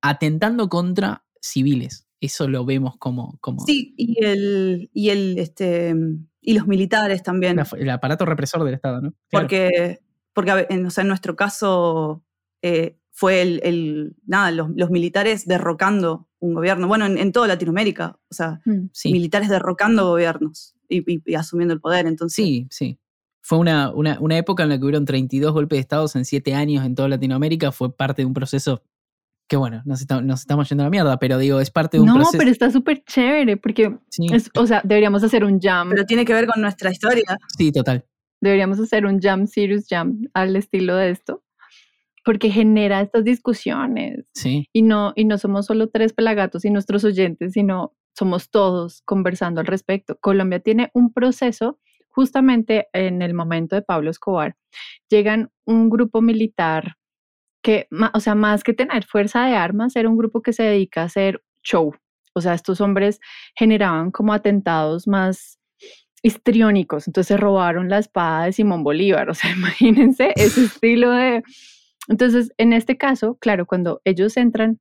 [0.03, 2.07] atentando contra civiles.
[2.21, 3.39] Eso lo vemos como.
[3.41, 5.95] como sí, y el, y el este
[6.41, 7.59] y los militares también.
[7.79, 9.15] el aparato represor del Estado, ¿no?
[9.31, 10.01] Porque,
[10.33, 12.25] porque en, en nuestro caso
[12.63, 18.61] eh, fue el, nada, los, militares derrocando un gobierno, bueno, en, toda Latinoamérica, o sea,
[18.67, 22.37] mm, militares derrocando gobiernos y, asumiendo el poder, entonces.
[22.37, 22.99] Sí, sí.
[23.41, 26.85] Fue una, una, época en la que hubieron 32 golpes de Estado en 7 años
[26.85, 28.83] en toda Latinoamérica, fue parte de un proceso
[29.49, 32.33] que bueno, nos, estamos yendo a la mierda, pero digo, es parte de un proceso.
[32.33, 33.97] No, pero está súper chévere, porque,
[34.57, 35.89] o sea, deberíamos hacer un jam.
[35.89, 37.39] Pero tiene que ver con nuestra historia.
[37.57, 38.05] Sí, total.
[38.43, 41.46] Deberíamos hacer un jam, serious jam, al estilo de esto
[42.27, 44.29] porque genera estas discusiones.
[44.35, 44.69] Sí.
[44.73, 49.61] Y no, y no somos solo tres pelagatos y nuestros oyentes, sino somos todos conversando
[49.61, 50.19] al respecto.
[50.21, 54.57] Colombia tiene un proceso justamente en el momento de Pablo Escobar.
[55.09, 56.97] Llegan un grupo militar
[57.63, 61.03] que, o sea, más que tener fuerza de armas, era un grupo que se dedica
[61.03, 61.95] a hacer show.
[62.35, 63.21] O sea, estos hombres
[63.55, 65.61] generaban como atentados más
[66.25, 67.07] histriónicos.
[67.07, 69.31] Entonces robaron la espada de Simón Bolívar.
[69.31, 71.45] O sea, imagínense ese estilo de
[72.09, 74.81] entonces, en este caso, claro, cuando ellos entran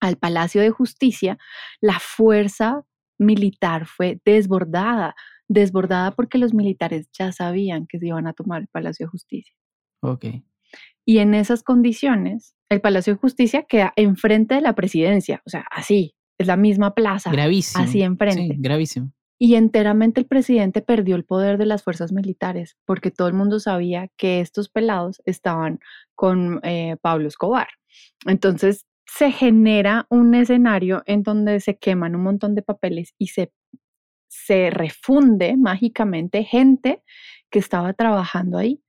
[0.00, 1.38] al Palacio de Justicia,
[1.80, 2.82] la fuerza
[3.18, 5.14] militar fue desbordada,
[5.48, 9.54] desbordada porque los militares ya sabían que se iban a tomar el Palacio de Justicia.
[10.02, 10.26] Ok.
[11.04, 15.64] Y en esas condiciones, el Palacio de Justicia queda enfrente de la presidencia, o sea,
[15.70, 17.30] así, es la misma plaza.
[17.30, 17.84] Gravísimo.
[17.84, 18.54] Así enfrente.
[18.54, 19.12] Sí, gravísimo.
[19.42, 23.58] Y enteramente el presidente perdió el poder de las fuerzas militares, porque todo el mundo
[23.58, 25.80] sabía que estos pelados estaban
[26.20, 27.68] con eh, Pablo Escobar.
[28.26, 33.54] Entonces se genera un escenario en donde se queman un montón de papeles y se,
[34.28, 37.02] se refunde mágicamente gente
[37.48, 38.82] que estaba trabajando ahí.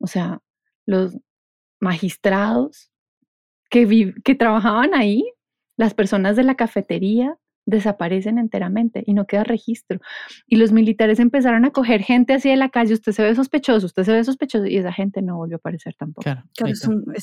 [0.00, 0.40] O sea,
[0.84, 1.16] los
[1.78, 2.90] magistrados
[3.70, 5.30] que, que trabajaban ahí,
[5.76, 10.00] las personas de la cafetería, desaparecen enteramente y no queda registro.
[10.46, 13.86] Y los militares empezaron a coger gente así de la calle, usted se ve sospechoso,
[13.86, 16.24] usted se ve sospechoso, y esa gente no volvió a aparecer tampoco.
[16.24, 16.44] Claro,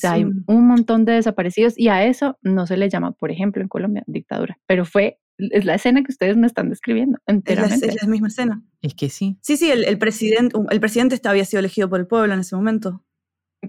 [0.04, 3.68] hay un montón de desaparecidos y a eso no se le llama, por ejemplo, en
[3.68, 7.88] Colombia, dictadura, pero fue, es la escena que ustedes me están describiendo enteramente.
[7.88, 8.64] Es la, misma escena.
[8.82, 9.38] Es que sí.
[9.42, 13.04] Sí, sí, el, presidente, el presidente había sido elegido por el pueblo en ese momento.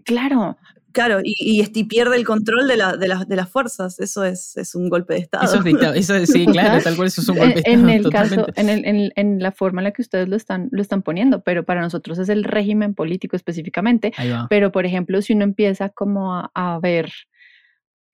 [0.05, 0.57] Claro,
[0.93, 3.99] Claro, y, y, pierde el control de, la, de, de, las fuerzas.
[3.99, 5.45] Eso es, es, un golpe de Estado.
[5.45, 5.95] Eso es dictado.
[5.95, 7.77] Eso sí, claro, tal cual eso es un golpe de Estado.
[7.77, 10.69] En el caso, en, el, en, en, la forma en la que ustedes lo están,
[10.71, 14.13] lo están poniendo, pero para nosotros es el régimen político específicamente.
[14.49, 17.13] Pero, por ejemplo, si uno empieza como a, a ver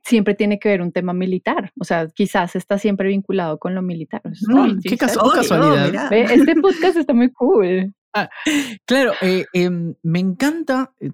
[0.09, 1.73] siempre tiene que ver un tema militar.
[1.79, 4.23] O sea, quizás está siempre vinculado con lo militar.
[4.25, 6.13] Mm, qué, caso, oh, casualidad.
[6.13, 7.93] este podcast está muy cool.
[8.15, 8.31] Ah,
[8.87, 9.71] claro, eh, eh,
[10.03, 10.93] me encanta.
[11.01, 11.11] Eh,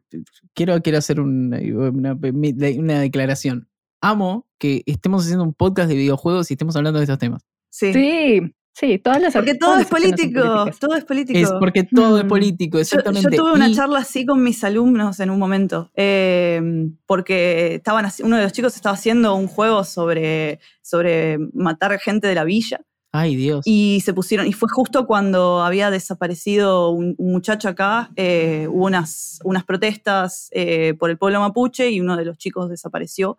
[0.54, 3.68] quiero, quiero hacer una, una, una, declaración.
[4.00, 7.42] Amo que estemos haciendo un podcast de videojuegos y estemos hablando de estos temas.
[7.70, 7.92] Sí.
[7.92, 11.38] Sí, Sí, todas las Porque todo es político, todo es político.
[11.38, 12.28] Es porque todo es mm.
[12.28, 13.36] político, exactamente.
[13.36, 18.36] Yo, tuve una charla así con mis alumnos en un momento, em, porque estaban, uno
[18.36, 22.80] de los chicos estaba haciendo un juego sobre, sobre matar gente de la villa.
[23.16, 23.62] Ay, Dios.
[23.64, 29.38] Y se pusieron, y fue justo cuando había desaparecido un, muchacho acá, eh, hubo unas,
[29.44, 33.38] unas protestas eh, por el pueblo mapuche y uno de los chicos desapareció.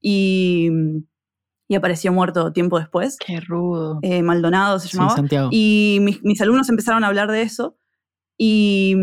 [0.00, 0.70] Y
[1.72, 3.16] y apareció muerto tiempo después.
[3.16, 3.98] Qué rudo.
[4.02, 5.16] Eh, Maldonado se llamaba.
[5.50, 7.78] Y mis, alumnos empezaron a hablar de eso
[8.36, 8.94] y,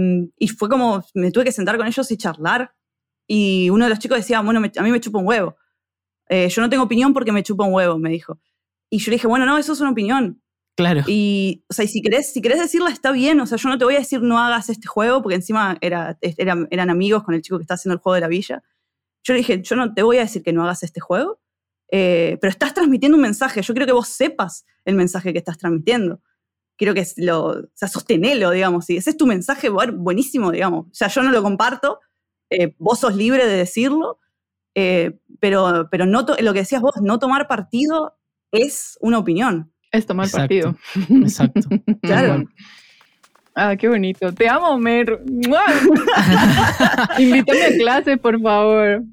[0.56, 2.76] fue como, me tuve que sentar con ellos y charlar.
[3.26, 5.56] Y uno de los chicos decía, bueno, a mí me chupa un huevo.
[6.28, 8.40] Eh, yo no tengo opinión porque me chupa un huevo, me dijo.
[8.90, 10.42] Y yo le dije, bueno, no, eso es una opinión.
[10.76, 11.04] Claro.
[11.08, 13.40] Y, o sea, y si querés, si querés decirla, está bien.
[13.42, 16.18] O sea, yo no te voy a decir no hagas este juego, porque encima era,
[16.22, 18.64] eran, eran amigos con el chico que está haciendo el juego de la villa.
[19.24, 21.42] Yo le dije, yo no te voy a decir que no hagas este juego,
[21.92, 23.62] eh, pero estás transmitiendo un mensaje.
[23.62, 26.22] Yo quiero que vos sepas el mensaje que estás transmitiendo.
[26.78, 28.86] Quiero que lo, o sea, sostenelo, digamos.
[28.86, 30.86] Si ese es tu mensaje, buenísimo, digamos.
[30.86, 32.00] O sea, yo no lo comparto,
[32.50, 34.20] eh, vos sos libre de decirlo,
[34.76, 38.19] eh, pero, pero no lo que decías vos, no tomar partido
[38.52, 39.72] es una opinión.
[39.92, 40.76] Es tomar partido.
[41.10, 41.62] Exacto.
[42.02, 42.46] claro.
[43.56, 44.32] Ah, qué bonito.
[44.34, 45.22] Te amo, Mer.
[47.18, 49.04] Invítame a clase, por favor.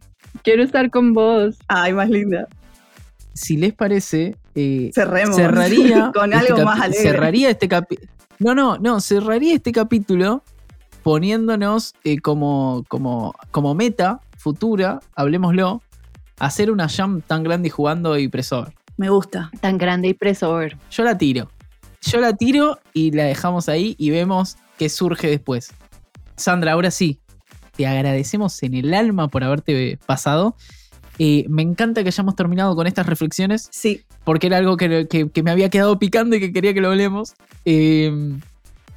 [0.43, 1.57] Quiero estar con vos.
[1.67, 2.47] Ay, más linda
[3.37, 5.37] si les parece, eh, Cerremos.
[5.37, 7.03] cerraría con este algo más alegre.
[7.03, 8.11] Cerraría este capítulo.
[8.39, 10.43] No, no, no, cerraría este capítulo
[11.03, 15.83] poniéndonos eh, como, como, como meta futura, hablemoslo,
[16.39, 18.73] hacer una jam tan grande y jugando y presor.
[18.97, 19.51] Me gusta.
[19.60, 20.77] Tan grande y presor.
[20.90, 21.51] Yo la tiro.
[22.02, 25.73] Yo la tiro y la dejamos ahí y vemos qué surge después.
[26.36, 27.20] Sandra, ahora sí,
[27.77, 30.56] te agradecemos en el alma por haberte pasado.
[31.18, 33.68] Eh, me encanta que hayamos terminado con estas reflexiones.
[33.70, 34.02] Sí.
[34.24, 37.35] Porque era algo que, me había quedado picando y que quería que lo hablemos.
[37.64, 38.39] Eh,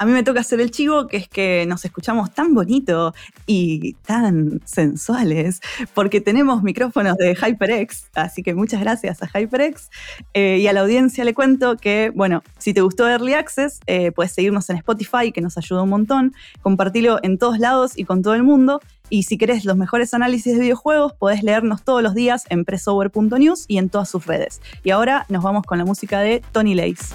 [0.03, 3.15] A mí me toca hacer el chivo, que es que nos escuchamos tan bonito
[3.47, 5.61] y tan sensuales,
[5.95, 9.91] porque tenemos micrófonos de HyperX, así que muchas gracias a HyperX.
[10.35, 14.11] Eh, y a la audiencia le cuento que, bueno, si te gustó Early Access, eh,
[14.11, 18.23] puedes seguirnos en Spotify, que nos ayuda un montón, compartirlo en todos lados y con
[18.23, 18.81] todo el mundo.
[19.09, 23.67] Y si querés los mejores análisis de videojuegos, podés leernos todos los días en pressover.news
[23.69, 24.61] y en todas sus redes.
[24.83, 27.15] Y ahora nos vamos con la música de Tony Lace.